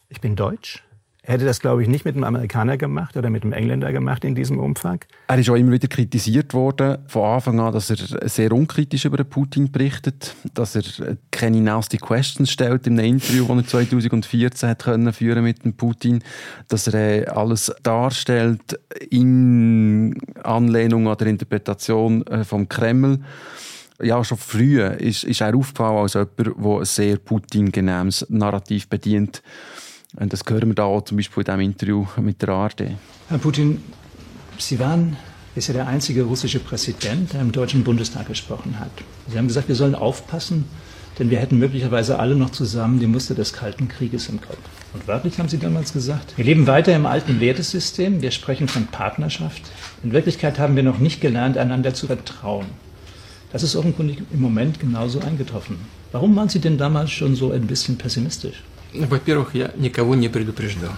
ich 0.09 0.19
bin 0.19 0.35
deutsch. 0.35 0.83
Hätte 1.27 1.43
das, 1.43 1.59
glaube 1.59 1.83
ich, 1.83 1.89
nicht 1.89 2.05
mit 2.05 2.15
einem 2.15 2.23
Amerikaner 2.23 2.77
gemacht 2.77 3.17
oder 3.17 3.29
mit 3.29 3.43
einem 3.43 3.51
Engländer 3.51 3.91
gemacht 3.91 4.23
in 4.23 4.33
diesem 4.33 4.59
Umfang. 4.59 5.01
Er 5.27 5.37
ist 5.37 5.49
auch 5.49 5.55
immer 5.55 5.73
wieder 5.73 5.89
kritisiert 5.89 6.53
worden, 6.53 6.99
von 7.07 7.23
Anfang 7.25 7.59
an, 7.59 7.73
dass 7.73 7.89
er 7.89 8.29
sehr 8.29 8.53
unkritisch 8.53 9.03
über 9.03 9.21
Putin 9.25 9.69
berichtet, 9.69 10.37
dass 10.53 10.75
er 10.77 11.17
keine 11.29 11.59
nasty 11.59 11.97
questions 11.97 12.49
stellt 12.49 12.87
in 12.87 12.97
einem 12.97 13.15
Interview, 13.15 13.45
das 13.45 13.57
er 13.57 13.67
2014 13.67 14.69
hat 14.69 14.83
können 14.85 15.11
führen 15.11 15.43
mit 15.43 15.65
dem 15.65 15.73
Putin, 15.73 16.23
dass 16.69 16.87
er 16.87 16.93
äh, 16.93 17.25
alles 17.25 17.73
darstellt 17.83 18.79
in 19.09 20.17
Anlehnung 20.43 21.09
an 21.09 21.17
der 21.17 21.27
Interpretation 21.27 22.25
äh, 22.27 22.45
vom 22.45 22.69
Kreml 22.69 23.19
ja, 24.01 24.23
schon 24.23 24.37
früh 24.37 24.81
ist, 24.81 25.25
ist 25.25 25.41
er 25.41 25.53
aufgefallen 25.53 25.97
als 25.97 26.13
jemand, 26.13 26.37
der 26.37 26.79
ein 26.79 26.85
sehr 26.85 27.17
Putin-genehmes 27.17 28.27
Narrativ 28.29 28.87
bedient. 28.87 29.41
Und 30.19 30.33
das 30.33 30.41
hören 30.47 30.69
wir 30.69 30.75
da 30.75 30.83
auch 30.83 31.01
zum 31.03 31.17
Beispiel 31.17 31.41
in 31.41 31.45
diesem 31.45 31.59
Interview 31.59 32.05
mit 32.17 32.41
der 32.41 32.49
ARD. 32.49 32.81
Herr 33.29 33.37
Putin, 33.37 33.81
Sie 34.57 34.79
waren 34.79 35.15
bisher 35.53 35.75
der 35.75 35.87
einzige 35.87 36.23
russische 36.23 36.59
Präsident, 36.59 37.33
der 37.33 37.41
im 37.41 37.51
Deutschen 37.51 37.83
Bundestag 37.83 38.27
gesprochen 38.27 38.79
hat. 38.79 38.89
Sie 39.27 39.37
haben 39.37 39.47
gesagt, 39.47 39.67
wir 39.67 39.75
sollen 39.75 39.93
aufpassen, 39.93 40.65
denn 41.19 41.29
wir 41.29 41.37
hätten 41.37 41.59
möglicherweise 41.59 42.17
alle 42.17 42.35
noch 42.35 42.49
zusammen 42.49 42.99
die 42.99 43.05
Muster 43.05 43.35
des 43.35 43.53
Kalten 43.53 43.87
Krieges 43.87 44.27
im 44.29 44.41
Kopf. 44.41 44.57
Und 44.93 45.07
wörtlich 45.07 45.37
haben 45.37 45.49
Sie 45.49 45.59
damals 45.59 45.93
gesagt, 45.93 46.35
wir 46.35 46.45
leben 46.45 46.65
weiter 46.65 46.95
im 46.95 47.05
alten 47.05 47.39
Wertesystem, 47.39 48.23
wir 48.23 48.31
sprechen 48.31 48.67
von 48.67 48.87
Partnerschaft. 48.87 49.61
In 50.03 50.13
Wirklichkeit 50.13 50.57
haben 50.57 50.75
wir 50.75 50.83
noch 50.83 50.97
nicht 50.97 51.21
gelernt, 51.21 51.59
einander 51.59 51.93
zu 51.93 52.07
vertrauen. 52.07 52.65
Das 53.51 53.61
ist 53.61 53.75
offenkundig 53.75 54.23
im 54.33 54.41
Moment 54.41 54.79
genauso 54.79 55.19
eingetroffen. 55.19 55.77
Warum 56.11 56.35
waren 56.35 56.49
Sie 56.49 56.59
denn 56.59 56.79
damals 56.79 57.11
schon 57.11 57.35
so 57.35 57.51
ein 57.51 57.67
bisschen 57.67 57.99
pessimistisch? 57.99 58.63
Во-первых, 58.92 59.54
я 59.54 59.72
никого 59.76 60.14
не 60.14 60.28
предупреждал. 60.28 60.92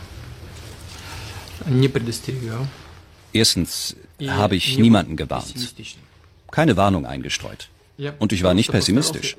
Не 1.66 1.88
предостерегал. 1.88 2.66
Erstens 3.32 3.96
habe 4.20 4.56
ich 4.56 4.78
niemanden 4.78 5.16
gewarnt, 5.16 5.74
keine 6.50 6.76
Warnung 6.76 7.04
eingestreut. 7.04 7.68
Und 8.18 8.32
ich 8.32 8.42
war 8.42 8.54
nicht 8.54 8.70
pessimistisch. 8.70 9.36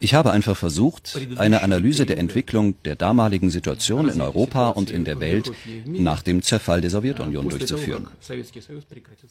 Ich 0.00 0.14
habe 0.14 0.32
einfach 0.32 0.56
versucht, 0.56 1.18
eine 1.36 1.62
Analyse 1.62 2.04
der 2.04 2.18
Entwicklung 2.18 2.74
der 2.84 2.96
damaligen 2.96 3.48
Situation 3.50 4.08
in 4.08 4.20
Europa 4.20 4.70
und 4.70 4.90
in 4.90 5.04
der 5.04 5.20
Welt 5.20 5.52
nach 5.86 6.22
dem 6.22 6.42
Zerfall 6.42 6.80
der 6.80 6.90
Sowjetunion 6.90 7.48
durchzuführen. 7.48 8.08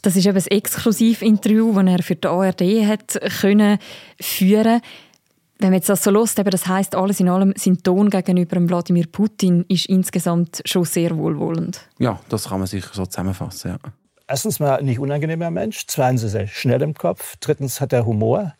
Das 0.01 0.15
ist 0.15 0.25
eben 0.25 0.37
ein 0.37 0.47
Exklusivinterview, 0.47 1.73
das 1.73 1.85
er 1.87 2.03
für 2.03 2.15
die 2.15 2.27
ARD 2.27 2.61
hat 2.87 3.19
können 3.41 3.77
führen 4.19 4.81
wenn 5.58 5.70
man 5.70 5.74
jetzt 5.74 5.88
das 5.88 6.04
so 6.04 6.12
hört, 6.12 6.54
das 6.54 6.66
heißt 6.66 6.94
alles 6.94 7.20
in 7.20 7.28
allem, 7.28 7.52
sein 7.56 7.78
Ton 7.82 8.10
gegenüber 8.10 8.56
Wladimir 8.68 9.06
Putin 9.10 9.64
ist 9.68 9.86
insgesamt 9.86 10.62
schon 10.64 10.84
sehr 10.84 11.16
wohlwollend. 11.16 11.88
Ja, 11.98 12.20
das 12.28 12.48
kann 12.48 12.60
man 12.60 12.68
sicher 12.68 12.90
so 12.92 13.06
zusammenfassen. 13.06 13.72
Ja. 13.72 13.78
Erstens 14.28 14.60
mal 14.60 14.82
nicht 14.82 14.98
unangenehmer 14.98 15.50
Mensch, 15.50 15.84
zweitens 15.86 16.22
ist 16.22 16.34
er 16.34 16.46
schnell 16.46 16.82
im 16.82 16.94
Kopf, 16.94 17.36
drittens 17.40 17.80
hat 17.80 17.92
er 17.92 18.06
Humor, 18.06 18.54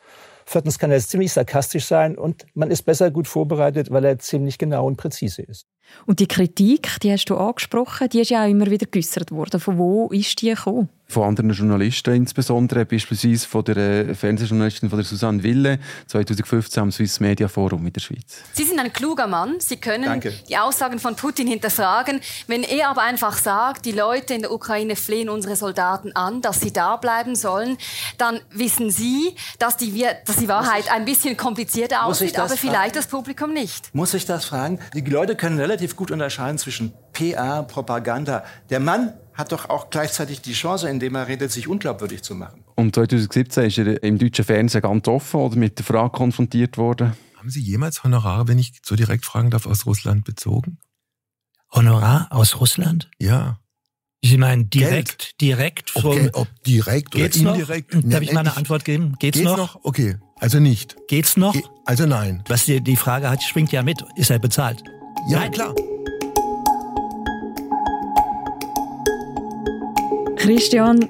viertens 0.45 0.79
kann 0.79 0.91
er 0.91 0.99
ziemlich 0.99 1.33
sarkastisch 1.33 1.85
sein 1.85 2.17
und 2.17 2.47
man 2.55 2.71
ist 2.71 2.83
besser 2.83 3.11
gut 3.11 3.29
vorbereitet, 3.29 3.91
weil 3.91 4.05
er 4.05 4.19
ziemlich 4.19 4.59
genau 4.59 4.87
und 4.87 4.97
präzise 4.97 5.43
ist. 5.43 5.67
Und 6.07 6.21
die 6.21 6.29
Kritik, 6.29 6.89
die 7.03 7.13
hast 7.13 7.27
du 7.27 7.37
angesprochen, 7.37 8.09
die 8.09 8.21
ist 8.21 8.31
ja 8.31 8.45
auch 8.45 8.49
immer 8.49 8.71
wieder 8.71 8.87
geäußert 8.87 9.31
worden. 9.31 9.61
Von 9.61 9.79
wo 9.79 10.09
ist 10.09 10.41
die 10.41 10.51
gekommen? 10.51 10.89
von 11.11 11.23
anderen 11.23 11.51
Journalisten, 11.51 12.15
insbesondere 12.15 12.85
beispielsweise 12.85 13.49
von 13.49 13.65
der 13.65 13.77
äh, 13.79 14.15
Fernsehjournalistin 14.15 14.91
von 14.91 14.99
der 14.99 15.07
Susanne 15.07 15.43
Wille, 15.43 15.79
2015 16.07 16.83
am 16.83 16.93
Swiss 16.93 17.19
Media 17.19 17.49
Forum 17.49 17.87
in 17.87 17.93
der 17.95 18.01
Schweiz. 18.01 18.43
Sie 18.53 18.65
sind 18.65 18.79
ein 18.79 18.93
kluger 18.93 19.27
Mann. 19.27 19.59
Sie 19.59 19.79
können 19.79 20.05
Danke. 20.05 20.35
die 20.49 20.59
Aussagen 20.59 20.99
von 20.99 21.17
Putin 21.17 21.47
hinterfragen. 21.47 22.21
Wenn 22.47 22.63
er 22.63 22.91
aber 22.91 23.03
einfach 23.03 23.39
sagt, 23.39 23.87
die 23.87 23.93
Leute 23.93 24.35
in 24.35 24.43
der 24.43 24.53
Ukraine 24.53 24.97
flehen 24.97 25.31
unsere 25.31 25.57
Soldaten 25.57 26.13
an, 26.13 26.43
dass 26.43 26.61
sie 26.61 26.75
da 26.75 26.97
bleiben 26.97 27.35
sollen, 27.35 27.79
dann 28.19 28.41
wissen 28.51 28.91
Sie, 28.91 29.35
dass 29.59 29.79
die, 29.79 30.05
dass 30.27 30.37
die 30.37 30.49
Wahrheit 30.49 30.93
ein 30.93 31.07
bisschen 31.07 31.39
komplizierter 31.39 32.05
aussieht, 32.05 32.39
aber 32.39 32.51
vielleicht 32.51 32.75
fragen? 32.75 32.93
das 32.95 33.07
Publikum 33.07 33.55
nicht. 33.55 33.95
Muss 33.95 34.13
ich 34.13 34.27
das 34.27 34.45
fragen? 34.45 34.79
Die 34.93 35.01
Leute 35.01 35.37
können 35.37 35.59
relativ 35.59 35.78
gut 35.97 36.11
unterscheiden 36.11 36.59
zwischen 36.59 36.93
PR, 37.13 37.63
Propaganda. 37.63 38.45
Der 38.71 38.81
Mann 38.81 39.13
hat 39.35 39.53
doch 39.53 39.71
auch 39.71 39.91
gleichzeitig 39.91 40.41
die 40.41 40.53
Chance, 40.53 40.89
indem 40.89 41.15
er 41.15 41.29
redet, 41.29 41.53
sich 41.53 41.69
unglaubwürdig 41.69 42.23
zu 42.23 42.35
machen. 42.35 42.65
Und 42.75 42.95
2017 42.95 43.65
ist 43.65 43.79
er 43.79 44.03
im 44.03 44.19
deutschen 44.19 44.45
Fernsehen 44.45 44.83
ganz 44.83 45.07
offen 45.09 45.41
oder 45.41 45.57
mit 45.57 45.79
der 45.79 45.85
Frage 45.85 46.11
konfrontiert 46.11 46.77
worden. 46.77 47.13
Haben 47.37 47.51
Sie 47.51 47.61
jemals 47.61 48.03
Honorare, 48.03 48.49
wenn 48.49 48.59
ich 48.59 48.73
so 48.85 48.97
direkt 48.97 49.25
fragen 49.25 49.51
darf, 49.51 49.67
aus 49.67 49.87
Russland 49.87 50.25
bezogen? 50.25 50.79
Honorar 51.73 52.27
aus 52.31 52.61
Russland? 52.61 53.09
Ja. 53.19 53.61
Sie 54.23 54.37
meinen 54.37 54.69
direkt, 54.69 55.19
Geld. 55.19 55.41
direkt 55.41 55.91
vom 55.91 56.07
okay, 56.07 56.31
ob 56.33 56.49
direkt 56.65 57.13
Geht's 57.13 57.41
oder 57.41 57.53
indirekt? 57.53 57.95
Noch? 57.95 58.11
Darf 58.11 58.23
ich 58.23 58.33
mal 58.33 58.41
eine 58.41 58.57
Antwort 58.57 58.85
geben? 58.85 59.15
Geht's, 59.21 59.39
Geht's 59.39 59.49
noch? 59.49 59.57
noch? 59.57 59.85
Okay, 59.85 60.17
also 60.41 60.59
nicht. 60.59 60.97
Geht's 61.07 61.37
noch? 61.37 61.53
Ge 61.53 61.63
also 61.85 62.07
nein. 62.07 62.43
Was 62.49 62.65
die, 62.65 62.81
die 62.81 62.97
Frage 62.97 63.31
hat, 63.31 63.43
schwingt 63.45 63.71
ja 63.71 63.85
mit. 63.85 64.03
Ist 64.17 64.31
er 64.31 64.41
bezahlt? 64.41 64.83
Ja, 65.27 65.41
nein. 65.41 65.51
klar. 65.51 65.75
Christian, 70.37 71.09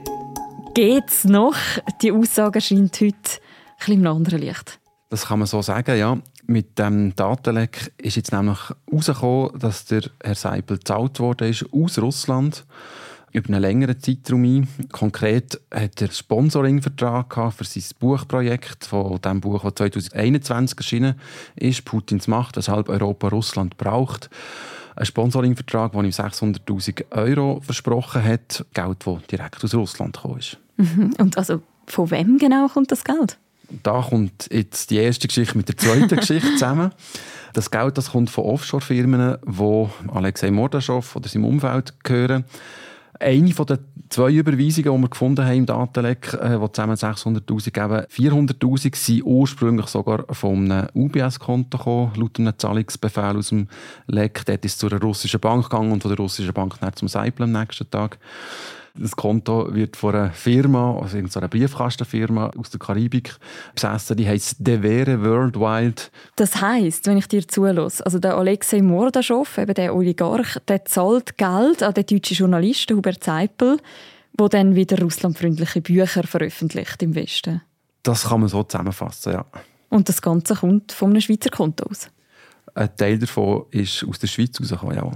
geht's 0.74 1.24
noch? 1.24 1.54
Die 2.02 2.12
Aussage 2.12 2.60
scheint 2.60 3.00
heute 3.00 3.16
ein 3.86 3.92
im 3.92 4.06
anderen 4.06 4.40
Licht. 4.40 4.80
Das 5.10 5.26
kann 5.26 5.38
man 5.38 5.46
so 5.46 5.62
sagen, 5.62 5.96
ja. 5.96 6.18
Mit 6.46 6.78
dem 6.78 7.14
Datenleck 7.14 7.92
ist 7.98 8.16
jetzt 8.16 8.32
nämlich 8.32 8.58
herausgekommen, 8.90 9.58
dass 9.58 9.84
der 9.84 10.02
Herr 10.22 10.34
Seipel 10.34 10.78
gezahlt 10.78 11.20
worden 11.20 11.50
ist 11.50 11.66
aus 11.72 11.98
Russland 11.98 12.64
über 13.32 13.48
einen 13.48 13.60
längeren 13.60 14.00
Zeitraum 14.00 14.44
ein. 14.44 14.68
Konkret 14.92 15.60
hat 15.72 16.00
er 16.00 16.08
einen 16.08 16.14
Sponsoringvertrag 16.14 17.54
für 17.54 17.64
sein 17.64 17.84
Buchprojekt 17.98 18.84
von 18.84 19.20
dem 19.20 19.40
Buch, 19.40 19.62
das 19.62 19.74
2021 19.74 20.78
erschienen 20.78 21.14
ist, 21.56 21.84
Putins 21.84 22.26
Macht, 22.26 22.56
weshalb 22.56 22.88
Europa 22.88 23.28
Russland 23.28 23.76
braucht 23.76 24.30
einen 24.98 25.06
Sponsoringvertrag, 25.06 25.92
der 25.92 26.02
ihm 26.02 26.10
600'000 26.10 27.04
Euro 27.12 27.60
versprochen 27.60 28.22
hat. 28.24 28.64
Geld, 28.74 28.96
das 29.04 29.26
direkt 29.30 29.64
aus 29.64 29.74
Russland 29.74 30.16
gekommen 30.16 30.38
ist. 30.38 30.58
Mhm. 30.76 31.14
Und 31.18 31.38
also 31.38 31.62
von 31.86 32.10
wem 32.10 32.38
genau 32.38 32.68
kommt 32.68 32.90
das 32.90 33.04
Geld? 33.04 33.38
Da 33.82 34.02
kommt 34.02 34.48
jetzt 34.50 34.90
die 34.90 34.96
erste 34.96 35.28
Geschichte 35.28 35.56
mit 35.56 35.68
der 35.68 35.76
zweiten 35.76 36.16
Geschichte 36.16 36.50
zusammen. 36.52 36.90
Das 37.52 37.70
Geld 37.70 37.98
das 37.98 38.10
kommt 38.10 38.30
von 38.30 38.44
Offshore-Firmen, 38.44 39.38
die 39.46 39.88
Alexei 40.12 40.50
Mordaschow 40.50 41.16
oder 41.16 41.28
seinem 41.28 41.44
Umfeld 41.44 41.92
gehören. 42.02 42.44
Eine 43.20 43.52
von 43.52 43.66
den 43.66 43.78
zwei 44.10 44.32
Überweisungen, 44.32 44.94
die 44.94 45.02
wir 45.02 45.08
gefunden 45.08 45.44
haben 45.44 45.56
im 45.56 45.66
Datenleck, 45.66 46.34
äh, 46.34 46.58
die 46.58 46.72
zusammen 46.72 46.96
600'000 46.96 47.70
geben, 47.72 48.06
400'000 48.06 48.96
sind 48.96 49.24
ursprünglich 49.24 49.86
sogar 49.86 50.24
von 50.30 50.70
einem 50.70 50.88
UBS-Konto 50.94 51.78
gekommen, 51.78 52.12
laut 52.16 52.38
einem 52.38 52.58
Zahlungsbefehl 52.58 53.36
aus 53.36 53.48
dem 53.48 53.68
Leck. 54.06 54.44
Dort 54.46 54.64
ist 54.64 54.72
es 54.72 54.78
zu 54.78 54.88
einer 54.88 55.00
russischen 55.00 55.40
Bank 55.40 55.68
gegangen 55.68 55.92
und 55.92 56.02
von 56.02 56.10
der 56.10 56.18
russischen 56.18 56.52
Bank 56.52 56.78
zum 56.94 57.08
Seipel 57.08 57.44
am 57.44 57.52
nächsten 57.52 57.90
Tag. 57.90 58.18
Das 59.00 59.14
Konto 59.14 59.72
wird 59.72 59.96
von 59.96 60.14
einer 60.14 60.32
Firma, 60.32 60.98
also 61.00 61.16
einer 61.18 61.48
Briefkastenfirma 61.48 62.50
aus 62.58 62.70
der 62.70 62.80
Karibik 62.80 63.36
besessen. 63.74 64.16
Die 64.16 64.26
heisst 64.26 64.56
Devere 64.58 65.22
Worldwide. 65.22 66.02
Das 66.34 66.60
heisst, 66.60 67.06
wenn 67.06 67.16
ich 67.16 67.28
dir 67.28 67.46
zulasse, 67.46 68.04
also 68.04 68.18
der 68.18 68.36
Alexei 68.36 68.82
Mordaschow, 68.82 69.56
eben 69.58 69.74
der 69.74 69.94
Oligarch, 69.94 70.58
der 70.66 70.84
zahlt 70.84 71.38
Geld 71.38 71.82
an 71.82 71.94
den 71.94 72.06
deutschen 72.06 72.36
Journalisten 72.36 72.96
Hubert 72.96 73.22
Seipel, 73.22 73.78
der 74.38 74.48
dann 74.48 74.74
wieder 74.74 75.00
russlandfreundliche 75.00 75.80
Bücher 75.80 76.24
veröffentlicht 76.24 77.00
im 77.02 77.14
Westen. 77.14 77.62
Das 78.02 78.28
kann 78.28 78.40
man 78.40 78.48
so 78.48 78.64
zusammenfassen, 78.64 79.32
ja. 79.32 79.46
Und 79.90 80.08
das 80.08 80.20
Ganze 80.20 80.54
kommt 80.54 80.92
von 80.92 81.10
einem 81.10 81.20
Schweizer 81.20 81.50
Konto 81.50 81.88
aus? 81.88 82.08
Ein 82.74 82.96
Teil 82.96 83.18
davon 83.18 83.66
ist 83.70 84.04
aus 84.04 84.18
der 84.18 84.26
Schweiz 84.26 84.60
rausgekommen, 84.60 84.96
ja. 84.96 85.10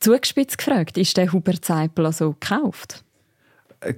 Zugespitzt 0.00 0.56
gefragt, 0.56 0.96
ist 0.96 1.16
der 1.18 1.30
Hubert 1.30 1.64
Seipel 1.64 2.06
also 2.06 2.32
gekauft? 2.32 3.04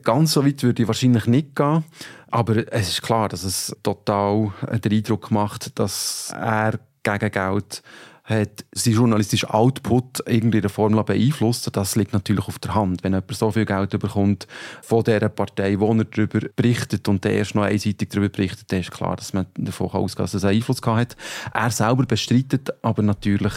Ganz 0.02 0.32
so 0.32 0.44
weit 0.46 0.62
würde 0.62 0.82
ich 0.82 0.88
wahrscheinlich 0.88 1.26
nicht 1.26 1.56
gehen. 1.56 1.84
Aber 2.30 2.72
es 2.72 2.88
ist 2.88 3.02
klar, 3.02 3.28
dass 3.28 3.44
es 3.44 3.76
total 3.82 4.52
den 4.84 4.92
Eindruck 4.92 5.30
macht, 5.30 5.78
dass 5.78 6.32
er 6.34 6.78
gegen 7.02 7.30
Geld 7.30 7.82
hat 8.24 8.64
seinen 8.72 8.94
journalistischen 8.94 9.50
Output 9.50 10.22
irgendwie 10.26 10.58
in 10.58 10.62
der 10.62 10.70
Formel 10.70 11.02
beeinflusst. 11.02 11.68
Das 11.76 11.96
liegt 11.96 12.12
natürlich 12.12 12.46
auf 12.46 12.60
der 12.60 12.74
Hand. 12.74 13.02
Wenn 13.02 13.14
jemand 13.14 13.34
so 13.34 13.50
viel 13.50 13.64
Geld 13.64 13.90
bekommt 13.98 14.46
von 14.80 15.02
dieser 15.02 15.28
Partei, 15.28 15.78
wo 15.80 15.92
er 15.92 16.04
darüber 16.04 16.40
berichtet 16.54 17.08
und 17.08 17.24
der 17.24 17.32
erst 17.32 17.56
noch 17.56 17.64
einseitig 17.64 18.10
darüber 18.10 18.28
berichtet, 18.28 18.70
dann 18.70 18.80
ist 18.80 18.92
klar, 18.92 19.16
dass 19.16 19.32
man 19.32 19.46
davon 19.56 19.88
ausgehen 19.88 20.16
kann, 20.16 20.24
dass 20.24 20.34
es 20.34 20.44
einen 20.44 20.56
Einfluss 20.56 20.80
hat. 20.82 21.16
Er 21.52 21.70
selber 21.70 22.06
bestreitet 22.06 22.70
aber 22.82 23.02
natürlich, 23.02 23.54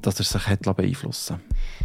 dass 0.00 0.18
er 0.18 0.24
sich 0.24 0.46
hat 0.46 0.62
beeinflussen 0.62 1.40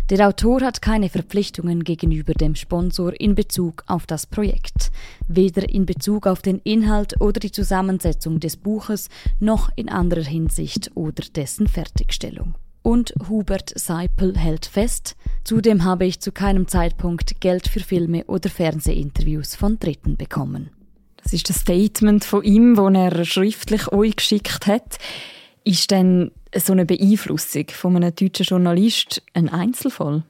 Der 0.09 0.27
Autor 0.27 0.61
hat 0.61 0.81
keine 0.81 1.09
Verpflichtungen 1.09 1.83
gegenüber 1.83 2.33
dem 2.33 2.55
Sponsor 2.55 3.19
in 3.19 3.35
Bezug 3.35 3.83
auf 3.87 4.05
das 4.05 4.25
Projekt. 4.25 4.91
Weder 5.27 5.67
in 5.67 5.85
Bezug 5.85 6.27
auf 6.27 6.41
den 6.41 6.59
Inhalt 6.59 7.19
oder 7.19 7.39
die 7.39 7.51
Zusammensetzung 7.51 8.39
des 8.39 8.55
Buches, 8.55 9.09
noch 9.39 9.69
in 9.75 9.89
anderer 9.89 10.23
Hinsicht 10.23 10.91
oder 10.95 11.23
dessen 11.35 11.67
Fertigstellung. 11.67 12.20
Und 12.83 13.13
Hubert 13.29 13.73
Seipel 13.75 14.35
hält 14.37 14.65
fest, 14.65 15.15
zudem 15.43 15.83
habe 15.83 16.05
ich 16.05 16.19
zu 16.19 16.31
keinem 16.31 16.67
Zeitpunkt 16.67 17.39
Geld 17.39 17.67
für 17.67 17.79
Filme 17.79 18.25
oder 18.25 18.49
Fernsehinterviews 18.49 19.55
von 19.55 19.77
Dritten 19.77 20.17
bekommen. 20.17 20.71
Das 21.23 21.33
ist 21.33 21.49
das 21.49 21.57
Statement 21.57 22.25
von 22.25 22.43
ihm, 22.43 22.75
das 22.75 22.93
er 22.95 23.25
schriftlich 23.25 23.91
euch 23.91 24.15
geschickt 24.15 24.65
hat. 24.65 24.97
Ist 25.63 25.91
denn 25.91 26.31
so 26.55 26.73
eine 26.73 26.85
Beeinflussung 26.85 27.65
von 27.71 27.95
einem 27.95 28.15
deutschen 28.15 28.45
Journalist 28.45 29.21
ein 29.33 29.47
Einzelfall? 29.49 30.23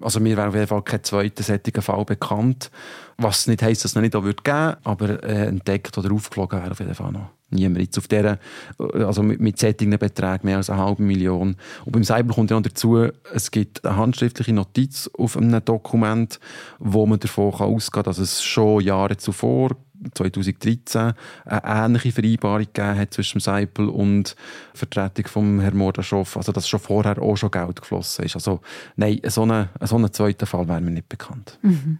Also 0.00 0.20
mir 0.20 0.36
wäre 0.36 0.48
auf 0.48 0.54
jeden 0.54 0.66
Fall 0.66 0.82
kein 0.82 1.04
zweiter 1.04 1.42
solcher 1.42 1.82
Fall 1.82 2.04
bekannt. 2.04 2.70
Was 3.16 3.46
nicht 3.46 3.62
heisst, 3.62 3.84
dass 3.84 3.92
es 3.92 3.94
noch 3.94 4.02
nicht 4.02 4.14
da 4.14 4.18
geben 4.18 4.36
würde, 4.44 4.78
aber 4.82 5.22
äh, 5.22 5.46
entdeckt 5.46 5.96
oder 5.96 6.12
aufgeflogen 6.12 6.60
wäre 6.60 6.72
auf 6.72 6.80
jeden 6.80 6.94
Fall 6.94 7.12
noch 7.12 7.30
niemand. 7.50 7.80
Jetzt 7.80 7.98
auf 7.98 8.08
dieser, 8.08 8.38
also 8.78 9.22
mit, 9.22 9.40
mit 9.40 9.58
solchen 9.58 9.90
Beträgen 9.90 10.46
mehr 10.46 10.56
als 10.56 10.70
eine 10.70 10.82
halbe 10.82 11.02
Million. 11.02 11.56
Und 11.84 11.92
beim 11.92 12.04
Cyber 12.04 12.34
kommt 12.34 12.50
ja 12.50 12.56
noch 12.56 12.62
dazu, 12.62 13.08
es 13.32 13.50
gibt 13.50 13.84
eine 13.84 13.96
handschriftliche 13.96 14.52
Notiz 14.52 15.10
auf 15.16 15.36
einem 15.36 15.64
Dokument, 15.64 16.40
wo 16.78 17.06
man 17.06 17.20
davon 17.20 17.52
ausgehen 17.54 17.92
kann, 17.92 18.04
dass 18.04 18.18
es 18.18 18.42
schon 18.42 18.82
Jahre 18.82 19.16
zuvor 19.16 19.76
2013 20.14 21.12
eine 21.44 21.62
ähnliche 21.64 22.12
Vereinbarung 22.12 22.66
gegeben 22.66 22.98
hat 22.98 23.14
zwischen 23.14 23.40
Seipel 23.40 23.88
und 23.88 24.36
Vertretung 24.74 25.26
von 25.26 25.60
Herrn 25.60 25.76
Mordaschow, 25.76 26.36
also 26.36 26.52
dass 26.52 26.68
schon 26.68 26.80
vorher 26.80 27.20
auch 27.20 27.36
schon 27.36 27.50
Geld 27.50 27.80
geflossen 27.80 28.24
ist. 28.24 28.34
Also 28.34 28.60
nein, 28.96 29.20
so 29.26 29.42
einen, 29.42 29.68
so 29.80 29.96
einen 29.96 30.12
zweiten 30.12 30.46
Fall 30.46 30.68
wäre 30.68 30.80
mir 30.80 30.90
nicht 30.90 31.08
bekannt. 31.08 31.58
Mhm. 31.62 31.98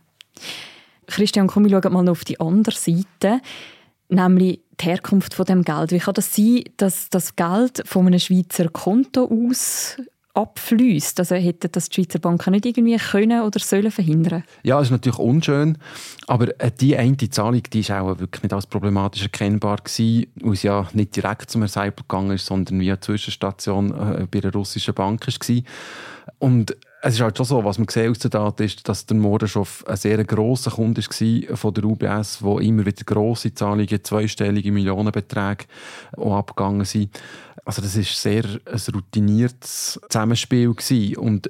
Christian, 1.07 1.47
komm, 1.47 1.65
wir 1.65 1.71
schauen 1.71 1.93
mal 1.93 2.03
noch 2.03 2.12
auf 2.12 2.25
die 2.25 2.41
andere 2.41 2.76
Seite, 2.76 3.41
nämlich 4.09 4.61
die 4.80 4.85
Herkunft 4.85 5.35
von 5.35 5.47
dem 5.47 5.62
Geld. 5.62 5.92
Wie 5.92 5.99
kann 5.99 6.14
das 6.14 6.35
sein, 6.35 6.64
dass 6.76 7.09
das 7.11 7.37
Geld 7.37 7.83
von 7.87 8.06
einem 8.06 8.18
Schweizer 8.18 8.68
Konto 8.68 9.25
aus 9.25 9.97
abfließt. 10.37 11.18
Also 11.18 11.35
hätten 11.35 11.73
das 11.73 11.88
die 11.88 11.95
Schweizer 11.95 12.18
Banken 12.18 12.52
nicht 12.52 12.66
irgendwie 12.66 12.97
können 12.97 13.40
oder 13.40 13.59
sollen 13.59 13.90
verhindern? 13.90 14.45
Ja, 14.62 14.78
das 14.78 14.88
ist 14.88 14.92
natürlich 14.92 15.18
unschön, 15.18 15.78
aber 16.26 16.49
äh, 16.61 16.71
die 16.71 16.97
eine 16.97 17.16
Zahlung, 17.16 17.62
die 17.62 17.80
ist 17.80 17.90
auch 17.90 18.18
wirklich 18.18 18.42
nicht 18.42 18.52
als 18.52 18.66
problematisch 18.66 19.23
erkennbar 19.23 19.78
gewesen, 19.78 20.26
weil 20.42 20.52
es 20.52 20.62
ja 20.62 20.87
nicht 20.92 21.16
direkt 21.16 21.50
zum 21.50 21.62
Herrn 21.62 21.71
Seipel 21.71 22.04
gegangen 22.06 22.33
ist, 22.33 22.47
sondern 22.47 22.80
eine 22.80 23.00
Zwischenstation 23.00 23.90
äh, 23.92 24.26
bei 24.30 24.40
einer 24.40 24.52
russischen 24.52 24.95
Bank 24.95 25.26
war. 25.26 25.62
Und 26.38 26.76
es 27.07 27.15
ist 27.15 27.21
halt 27.21 27.37
schon 27.37 27.47
so, 27.47 27.65
was 27.65 27.79
man 27.79 27.89
sieht 27.89 28.09
aus 28.09 28.19
den 28.19 28.31
Daten 28.31 28.63
ist, 28.65 28.89
dass 28.89 29.07
der 29.07 29.17
Mordenschow 29.17 29.85
ein 29.87 29.97
sehr 29.97 30.25
grosser 30.25 30.73
Kunde 30.73 31.03
war 31.03 31.57
von 31.57 31.75
der 31.75 31.85
UBS, 31.85 32.43
wo 32.43 32.59
immer 32.59 32.85
wieder 32.85 33.05
grosse 33.05 33.55
Zahlungen, 33.55 34.03
zweistellige 34.03 34.73
Millionenbeträge 34.73 35.67
auch 36.17 36.37
abgegangen 36.37 36.85
sind. 36.85 37.19
Also 37.65 37.83
das 37.83 37.97
ist 37.97 38.21
sehr 38.21 38.45
ein 38.45 38.81
routiniertes 38.95 40.01
Zusammenspiel 40.09 40.75
gewesen. 40.75 41.17
und 41.17 41.49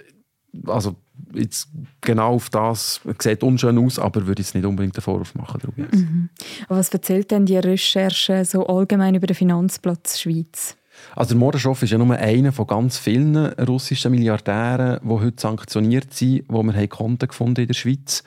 also 0.66 0.96
jetzt 1.32 1.68
genau 2.00 2.34
auf 2.34 2.50
das 2.50 3.00
sieht 3.18 3.42
unschön 3.42 3.78
aus, 3.78 3.98
aber 3.98 4.26
würde 4.26 4.42
jetzt 4.42 4.54
nicht 4.54 4.64
unbedingt 4.64 4.96
einen 4.96 5.02
Vorwurf 5.02 5.34
machen. 5.34 5.60
Mhm. 5.76 6.28
Was 6.68 6.90
erzählt 6.90 7.30
denn 7.30 7.46
die 7.46 7.58
Recherche 7.58 8.44
so 8.44 8.66
allgemein 8.66 9.14
über 9.14 9.26
den 9.26 9.36
Finanzplatz 9.36 10.20
Schweiz? 10.20 10.76
Also 11.14 11.30
der 11.30 11.38
Mordaschow 11.38 11.82
ist 11.82 11.90
ja 11.90 11.98
nur 11.98 12.14
einer 12.14 12.52
von 12.52 12.66
ganz 12.66 12.98
vielen 12.98 13.36
russischen 13.36 14.10
Milliardären, 14.10 15.00
die 15.02 15.08
heute 15.08 15.40
sanktioniert 15.40 16.12
sind, 16.12 16.44
wo 16.48 16.62
wir 16.62 16.88
Konten 16.88 17.28
gefunden 17.28 17.62
in 17.62 17.66
der 17.68 17.74
Schweiz. 17.74 18.22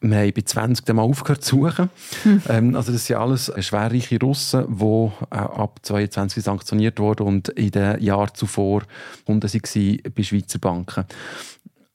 Wir 0.00 0.18
haben 0.18 0.32
bei 0.34 0.42
20 0.42 0.94
Mal 0.94 1.02
aufgehört 1.02 1.42
zu 1.42 1.62
suchen. 1.62 1.88
Hm. 2.24 2.42
Ähm, 2.48 2.76
also 2.76 2.92
das 2.92 3.06
sind 3.06 3.16
alles 3.16 3.50
schwerreiche 3.60 4.18
Russen, 4.20 4.66
die 4.78 5.10
äh, 5.30 5.38
ab 5.38 5.80
22 5.82 6.44
sanktioniert 6.44 6.98
wurden 6.98 7.26
und 7.26 7.48
in 7.50 7.70
den 7.70 8.02
Jahren 8.02 8.34
zuvor 8.34 8.82
Kunden 9.24 9.48
waren 9.48 10.00
bei 10.14 10.22
Schweizer 10.22 10.58
Banken. 10.58 11.04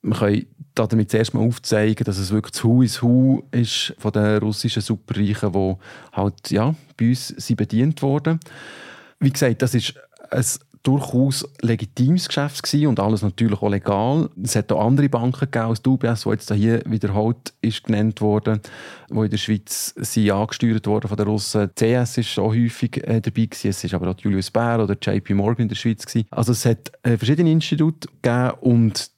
Wir 0.02 0.16
können 0.16 0.46
damit 0.74 1.12
zuerst 1.12 1.34
mal 1.34 1.46
aufzeigen, 1.46 2.04
dass 2.06 2.18
es 2.18 2.32
wirklich 2.32 2.54
das 2.54 2.64
Hu 2.64 2.82
is 2.82 3.02
Hu 3.02 3.44
ist 3.52 3.94
von 4.00 4.12
den 4.12 4.38
russischen 4.38 4.82
Superreichen, 4.82 5.52
die 5.52 5.76
halt, 6.14 6.52
ja, 6.52 6.74
bei 6.98 7.10
uns 7.10 7.28
sind 7.28 7.58
bedient 7.58 8.02
wurden. 8.02 8.40
Wie 9.20 9.32
gesagt, 9.32 9.62
das 9.62 9.76
ist 9.76 9.96
ein 10.32 10.46
durchaus 10.84 11.46
legitimes 11.62 12.28
Geschäft 12.28 12.64
gewesen 12.64 12.88
und 12.88 13.00
alles 13.00 13.22
natürlich 13.22 13.62
auch 13.62 13.70
legal. 13.70 14.30
Es 14.42 14.56
hat 14.56 14.72
auch 14.72 14.86
andere 14.86 15.10
Banken 15.10 15.40
gegeben 15.40 15.66
als 15.66 15.82
die 15.82 15.90
UBS, 15.90 16.24
die 16.24 16.30
jetzt 16.30 16.54
hier 16.54 16.82
wiederholt 16.86 17.54
ist 17.62 17.84
genannt 17.84 18.22
worden, 18.22 18.62
die 19.10 19.20
in 19.20 19.30
der 19.30 19.38
Schweiz 19.38 19.94
sind 19.98 20.32
angesteuert 20.32 20.88
worden 20.88 21.10
von 21.10 21.18
den 21.18 21.28
Russen. 21.28 21.70
CS 21.76 22.18
ist 22.20 22.40
auch 22.40 22.54
häufig 22.54 22.98
äh, 23.06 23.20
dabei 23.20 23.46
gewesen. 23.46 23.70
Es 23.70 23.84
ist 23.84 23.94
aber 23.94 24.10
auch 24.10 24.20
Julius 24.20 24.52
Baer 24.52 24.82
oder 24.82 24.96
JP 25.00 25.34
Morgan 25.34 25.64
in 25.64 25.70
der 25.70 25.76
Schweiz 25.76 26.06
gewesen. 26.06 26.28
Also 26.32 26.54
es 26.54 26.66
hat 26.66 26.92
äh, 27.04 27.18
verschiedene 27.18 27.52
Institute 27.52 28.08
gegeben 28.22 28.52
und 28.62 29.12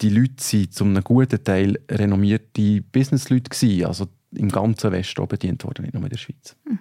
die 0.00 0.10
Leute 0.10 0.36
waren 0.36 0.70
zu 0.70 0.84
einem 0.84 1.02
guten 1.02 1.42
Teil 1.42 1.80
renommierte 1.90 2.82
Businessleute 2.92 3.50
gewesen. 3.50 3.86
Also 3.86 4.06
im 4.34 4.50
ganzen 4.50 4.92
Westen 4.92 5.26
bedient 5.26 5.64
worden, 5.64 5.82
nicht 5.82 5.94
nur 5.94 6.04
in 6.04 6.10
der 6.10 6.18
Schweiz. 6.18 6.54
Hm. 6.64 6.78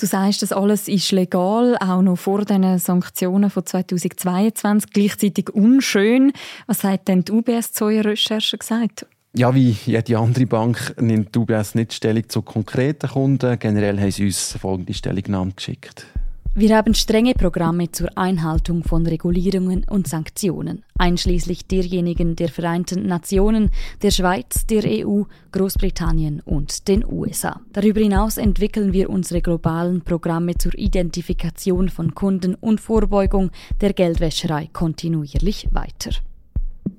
Du 0.00 0.06
sagst, 0.06 0.40
das 0.40 0.50
alles 0.50 0.88
ist 0.88 1.12
legal, 1.12 1.76
auch 1.78 2.00
noch 2.00 2.16
vor 2.16 2.46
den 2.46 2.78
Sanktionen 2.78 3.50
von 3.50 3.66
2022, 3.66 4.94
gleichzeitig 4.94 5.50
unschön. 5.50 6.32
Was 6.66 6.78
sagt 6.78 7.08
denn 7.08 7.22
die 7.22 7.32
UBS 7.32 7.72
zu 7.72 7.84
eurer 7.84 8.06
Recherche 8.06 8.56
gesagt? 8.56 9.04
Ja, 9.36 9.54
wie 9.54 9.76
jede 9.84 10.18
andere 10.18 10.46
Bank 10.46 10.94
nimmt 10.98 11.34
die 11.34 11.38
UBS 11.38 11.74
nicht 11.74 11.92
Stellung 11.92 12.26
zu 12.30 12.40
konkreten 12.40 13.10
Kunden. 13.10 13.58
Generell 13.58 14.00
haben 14.00 14.10
sie 14.10 14.24
uns 14.24 14.56
folgende 14.58 14.94
Stellungnahme 14.94 15.52
geschickt. 15.52 16.06
Wir 16.52 16.76
haben 16.76 16.94
strenge 16.94 17.34
Programme 17.34 17.92
zur 17.92 18.08
Einhaltung 18.18 18.82
von 18.82 19.06
Regulierungen 19.06 19.84
und 19.88 20.08
Sanktionen, 20.08 20.82
einschließlich 20.98 21.68
derjenigen 21.68 22.34
der 22.34 22.48
Vereinten 22.48 23.06
Nationen, 23.06 23.70
der 24.02 24.10
Schweiz, 24.10 24.66
der 24.66 24.82
EU, 24.84 25.22
Großbritannien 25.52 26.40
und 26.40 26.88
den 26.88 27.04
USA. 27.04 27.60
Darüber 27.72 28.00
hinaus 28.00 28.36
entwickeln 28.36 28.92
wir 28.92 29.10
unsere 29.10 29.42
globalen 29.42 30.00
Programme 30.00 30.58
zur 30.58 30.76
Identifikation 30.76 31.88
von 31.88 32.16
Kunden 32.16 32.56
und 32.56 32.80
Vorbeugung 32.80 33.52
der 33.80 33.92
Geldwäscherei 33.92 34.68
kontinuierlich 34.72 35.68
weiter. 35.70 36.10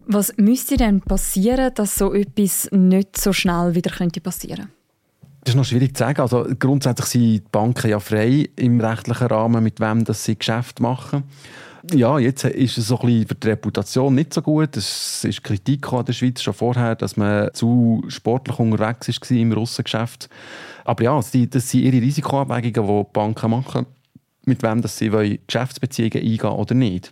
Was 0.07 0.33
müsste 0.37 0.77
denn 0.77 1.01
passieren, 1.01 1.73
dass 1.75 1.95
so 1.95 2.13
etwas 2.13 2.69
nicht 2.71 3.19
so 3.19 3.33
schnell 3.33 3.75
wieder 3.75 3.91
passieren 4.21 4.57
könnte? 4.59 4.80
Das 5.43 5.53
ist 5.53 5.55
noch 5.55 5.65
schwierig 5.65 5.95
zu 5.95 5.99
sagen. 5.99 6.21
Also 6.21 6.45
grundsätzlich 6.59 7.07
sind 7.07 7.21
die 7.21 7.43
Banken 7.51 7.89
ja 7.89 7.99
frei 7.99 8.49
im 8.55 8.79
rechtlichen 8.79 9.27
Rahmen, 9.27 9.63
mit 9.63 9.79
wem 9.79 10.03
das 10.03 10.23
sie 10.23 10.37
Geschäft 10.37 10.79
machen. 10.79 11.23
Ja, 11.91 12.19
jetzt 12.19 12.43
ist 12.43 12.77
es 12.77 12.87
so 12.87 12.99
ein 12.99 13.07
bisschen 13.07 13.27
für 13.27 13.35
die 13.35 13.47
Reputation 13.47 14.13
nicht 14.13 14.33
so 14.33 14.43
gut. 14.43 14.77
Es 14.77 15.23
ist 15.23 15.43
Kritik 15.43 15.91
an 15.91 16.05
der 16.05 16.13
Schweiz 16.13 16.41
schon 16.41 16.53
vorher, 16.53 16.95
dass 16.95 17.17
man 17.17 17.49
zu 17.53 18.03
sportlich 18.07 18.59
unterwegs 18.59 19.09
war 19.09 19.37
im 19.37 19.51
Russengeschäft. 19.51 20.29
Aber 20.85 21.03
ja, 21.03 21.15
das 21.15 21.31
sind 21.31 21.73
ihre 21.73 22.01
Risikoabwägungen, 22.01 22.73
die, 22.73 23.03
die 23.03 23.13
Banken 23.13 23.51
machen, 23.51 23.85
mit 24.45 24.63
wem 24.63 24.81
sie 24.83 25.39
Geschäftsbeziehungen 25.45 26.17
eingehen 26.17 26.49
oder 26.49 26.73
nicht. 26.73 27.11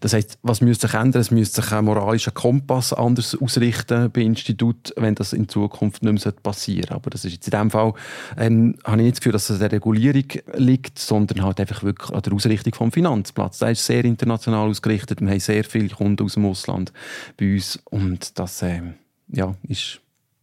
Das 0.00 0.14
heißt, 0.14 0.38
was 0.42 0.60
müsste 0.60 0.88
sich 0.88 0.98
ändern? 0.98 1.20
Es 1.20 1.30
müsste 1.30 1.62
sich 1.62 1.72
ein 1.72 1.84
moralischer 1.84 2.32
Kompass 2.32 2.92
anders 2.92 3.36
ausrichten 3.40 4.10
bei 4.10 4.22
Institut, 4.22 4.92
wenn 4.96 5.14
das 5.14 5.32
in 5.32 5.48
Zukunft 5.48 6.02
nicht 6.02 6.24
mehr 6.24 6.32
passieren 6.42 6.80
sollte. 6.80 6.94
Aber 6.94 7.10
das 7.10 7.24
ist 7.24 7.34
jetzt 7.34 7.46
in 7.46 7.58
dem 7.58 7.70
Fall, 7.70 7.92
ähm, 8.36 8.74
habe 8.84 8.96
ich 8.96 9.02
nicht 9.04 9.12
das 9.12 9.20
Gefühl, 9.20 9.32
dass 9.32 9.48
es 9.48 9.56
an 9.56 9.60
der 9.60 9.72
Regulierung 9.72 10.24
liegt, 10.54 10.98
sondern 10.98 11.44
halt 11.44 11.60
einfach 11.60 11.84
wirklich 11.84 12.10
an 12.10 12.22
der 12.22 12.32
Ausrichtung 12.32 12.74
vom 12.74 12.90
Finanzplatz. 12.90 13.58
Der 13.58 13.70
ist 13.70 13.86
sehr 13.86 14.04
international 14.04 14.68
ausgerichtet. 14.68 15.20
Wir 15.20 15.30
haben 15.30 15.40
sehr 15.40 15.62
viele 15.62 15.90
Kunden 15.90 16.24
aus 16.24 16.34
dem 16.34 16.46
Ausland 16.46 16.92
bei 17.36 17.54
uns 17.54 17.78
und 17.84 18.38
das 18.40 18.62
ähm, 18.62 18.94
ja, 19.28 19.54
ist 19.68 20.00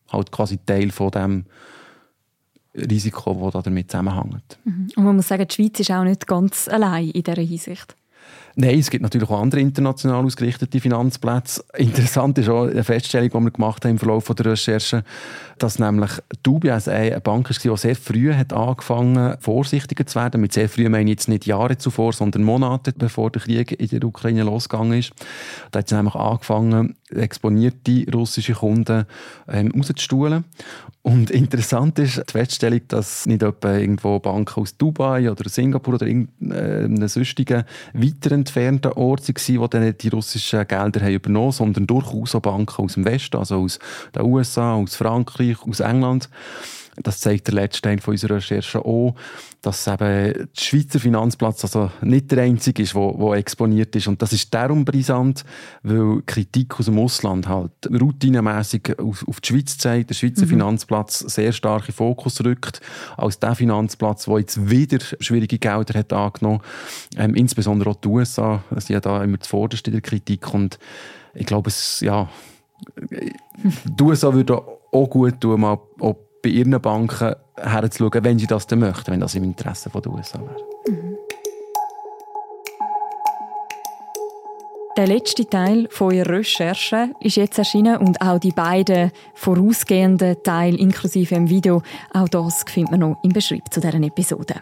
halt 0.10 0.32
quasi 0.32 0.58
Teil 0.66 0.92
von 0.92 1.12
dem 1.12 1.46
Risiko, 2.90 3.50
das 3.52 3.64
damit 3.64 3.92
zusammenhängt. 3.92 4.60
Mhm. 4.64 4.90
Und 4.96 5.04
man 5.04 5.16
muss 5.16 5.28
sagen, 5.28 5.46
die 5.48 5.54
Schweiz 5.54 5.80
ist 5.80 5.92
auch 5.92 6.04
nicht 6.04 6.28
ganz 6.28 6.68
allein 6.68 7.10
in 7.10 7.24
dieser 7.24 7.42
Hinsicht. 7.42 7.96
Nein, 8.56 8.80
es 8.80 8.90
gibt 8.90 9.04
natürlich 9.04 9.30
auch 9.30 9.42
andere 9.42 9.62
international 9.62 10.26
ausgerichtete 10.26 10.82
Finanzplätze. 10.82 11.64
Interessant 11.78 12.38
ist 12.40 12.50
auch 12.50 12.66
eine 12.66 12.84
Feststellung, 12.84 13.30
die 13.30 13.40
wir 13.40 13.52
gemacht 13.52 13.86
haben 13.86 13.92
im 13.92 14.00
Verlauf 14.00 14.26
der 14.26 14.48
Recherche, 14.48 15.04
dass 15.60 15.80
nämlich 15.80 16.12
die 16.46 16.50
UBS 16.50 16.90
eine 16.90 17.22
Bank 17.22 17.50
war, 17.50 17.56
die 17.58 17.78
sehr 17.78 17.96
früh 17.96 18.34
hat 18.34 18.52
angefangen 18.52 19.38
vorsichtiger 19.40 20.06
zu 20.06 20.20
werden. 20.20 20.42
Mit 20.42 20.52
sehr 20.52 20.68
früh 20.68 20.90
meine 20.90 21.10
ich 21.10 21.20
jetzt 21.20 21.30
nicht 21.30 21.46
Jahre 21.46 21.78
zuvor, 21.78 22.12
sondern 22.12 22.44
Monate, 22.44 22.92
bevor 22.92 23.32
der 23.32 23.42
Krieg 23.42 23.80
in 23.80 23.88
der 23.88 24.04
Ukraine 24.04 24.44
losgegangen 24.44 25.00
ist. 25.00 25.14
Da 25.72 25.80
hat 25.80 25.88
sie 25.88 25.96
nämlich 25.96 26.16
angefangen, 26.16 26.96
exponierte 27.12 28.06
russische 28.14 28.54
Kunden 28.54 29.06
ähm, 29.48 29.72
rauszustuhlen. 29.72 30.46
Und 31.02 31.32
interessant 31.32 31.98
ist 31.98 32.18
die 32.18 32.32
Feststellung, 32.32 32.82
dass 32.90 33.26
nicht 33.26 33.42
etwa 33.42 33.78
irgendwo 33.78 34.20
Banken 34.20 34.62
aus 34.62 34.78
Dubai 34.78 35.32
oder 35.32 35.50
Singapur 35.50 35.96
oder 35.96 36.06
irgendeinem 36.06 37.08
sonstigen 37.08 37.64
weiter 37.94 38.34
entfernten 38.34 38.92
Ort 38.94 39.28
waren, 39.30 39.62
die 39.62 39.70
dann 39.70 39.98
die 39.98 40.10
russischen 40.10 40.68
Gelder 40.68 41.02
haben 41.02 41.14
übernommen 41.14 41.46
haben, 41.46 41.52
sondern 41.52 41.88
durchaus 41.88 42.36
auch 42.36 42.42
Banken 42.42 42.84
aus 42.84 42.94
dem 42.94 43.06
Westen, 43.06 43.38
also 43.38 43.64
aus 43.64 43.80
den 44.14 44.24
USA, 44.24 44.74
aus 44.74 44.96
Frankreich, 44.96 45.58
aus 45.68 45.80
England. 45.80 46.30
Das 47.04 47.20
zeigt 47.20 47.48
der 47.48 47.56
letzte 47.56 47.82
Teil 47.82 48.00
von 48.00 48.14
unserer 48.14 48.36
Recherche 48.36 48.84
auch, 48.84 49.16
dass 49.62 49.88
eben 49.88 49.98
der 49.98 50.48
Schweizer 50.58 51.00
Finanzplatz 51.00 51.64
also 51.64 51.92
nicht 52.02 52.32
der 52.32 52.44
einzige 52.44 52.84
ist, 52.84 52.96
der 52.96 53.32
exponiert 53.34 53.96
ist. 53.96 54.08
Und 54.08 54.22
das 54.22 54.34
ist 54.34 54.54
darum 54.54 54.86
brisant, 54.86 55.44
weil 55.84 56.22
Kritik 56.26 56.80
aus 56.80 56.86
dem 56.86 57.00
Ausland 57.00 57.48
halt 57.48 57.72
routinemässig 57.90 58.98
auf, 59.00 59.28
auf 59.28 59.42
die 59.42 59.48
Schweiz 59.48 59.78
zeigt, 59.78 60.10
der 60.10 60.16
Schweizer 60.16 60.46
mhm. 60.46 60.50
Finanzplatz 60.50 61.20
sehr 61.20 61.52
stark 61.52 61.88
in 61.88 61.94
Fokus 61.94 62.44
rückt, 62.44 62.82
als 63.18 63.40
der 63.40 63.56
Finanzplatz, 63.56 64.26
der 64.26 64.40
jetzt 64.40 64.70
wieder 64.70 65.00
schwierige 65.20 65.58
Gelder 65.58 66.00
hat 66.00 66.14
angenommen. 66.14 66.62
Ähm, 67.18 67.36
insbesondere 67.36 67.90
auch 67.90 67.96
die 67.96 68.08
USA 68.08 68.64
sind 68.72 68.90
ja 68.90 69.00
da 69.00 69.24
immer 69.24 69.40
zuvorderst 69.40 69.88
in 69.88 69.94
der 69.94 70.02
Kritik. 70.02 70.54
Und 70.54 70.80
ich 71.34 71.46
glaube, 71.46 71.70
es, 71.70 72.00
ja, 72.02 72.30
die 73.10 74.04
USA 74.04 74.34
würden 74.34 74.58
auch 74.92 75.10
gut 75.10 75.42
tun, 75.42 75.60
mal 75.60 75.80
bei 76.42 76.50
ihren 76.50 76.80
Banken 76.82 77.36
herzuschauen, 77.58 78.24
wenn 78.24 78.40
sie 78.40 78.48
das 78.48 78.68
denn 78.68 78.80
möchten, 78.80 79.12
wenn 79.12 79.20
das 79.20 79.36
im 79.36 79.44
Interesse 79.44 79.90
der 79.90 80.12
USA 80.12 80.40
wäre. 80.40 80.56
Mhm. 80.88 81.18
Der 85.00 85.08
letzte 85.08 85.46
Teil 85.46 85.88
von 85.92 86.14
Ihrer 86.14 86.30
Recherche 86.30 87.12
ist 87.22 87.38
jetzt 87.38 87.58
erschienen 87.58 87.98
und 87.98 88.20
auch 88.20 88.38
die 88.38 88.52
beiden 88.52 89.12
vorausgehenden 89.34 90.36
Teile 90.44 90.78
inklusive 90.78 91.36
im 91.36 91.50
Video, 91.50 91.82
auch 92.14 92.28
das 92.28 92.66
findet 92.68 92.92
man 92.92 93.00
noch 93.00 93.20
im 93.24 93.32
Beschreib 93.32 93.72
zu 93.72 93.80
dieser 93.80 93.94
Episode. 93.94 94.56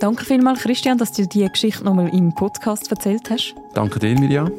Danke 0.00 0.24
vielmals, 0.24 0.62
Christian, 0.62 0.98
dass 0.98 1.12
du 1.12 1.24
diese 1.24 1.50
Geschichte 1.50 1.84
nochmal 1.84 2.08
im 2.08 2.34
Podcast 2.34 2.90
erzählt 2.90 3.30
hast. 3.30 3.54
Danke 3.72 4.00
dir, 4.00 4.18
Miriam. 4.18 4.50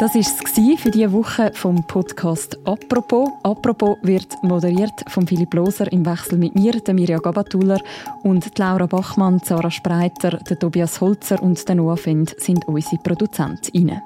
Das 0.00 0.14
war 0.14 0.20
es 0.22 0.80
für 0.80 0.90
diese 0.90 1.12
Woche 1.12 1.52
vom 1.52 1.86
Podcast 1.86 2.58
«Apropos». 2.64 3.28
«Apropos» 3.42 3.98
wird 4.00 4.42
moderiert 4.42 4.94
von 5.08 5.26
Philipp 5.26 5.52
Loser 5.52 5.92
im 5.92 6.06
Wechsel 6.06 6.38
mit 6.38 6.54
mir, 6.54 6.72
der 6.72 6.94
Mirja 6.94 7.18
Gabatuller 7.18 7.78
und 8.22 8.58
Laura 8.58 8.86
Bachmann, 8.86 9.42
Sarah 9.44 9.70
Spreiter, 9.70 10.38
der 10.38 10.58
Tobias 10.58 11.02
Holzer 11.02 11.42
und 11.42 11.68
der 11.68 11.74
Noah 11.74 11.98
Fend 11.98 12.34
sind 12.38 12.66
unsere 12.66 12.96
ProduzentInnen. 13.02 14.00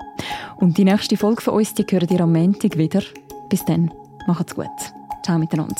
Und 0.57 0.77
die 0.79 0.85
nächste 0.85 1.17
Folge 1.17 1.43
von 1.43 1.55
uns, 1.55 1.75
die 1.75 1.87
hören 1.89 2.09
ihr 2.11 2.23
am 2.23 2.33
Montag 2.33 2.77
wieder. 2.77 3.03
Bis 3.49 3.65
dann, 3.65 3.93
macht's 4.27 4.57
gut. 4.57 4.67
Ciao 5.23 5.39
miteinander. 5.39 5.77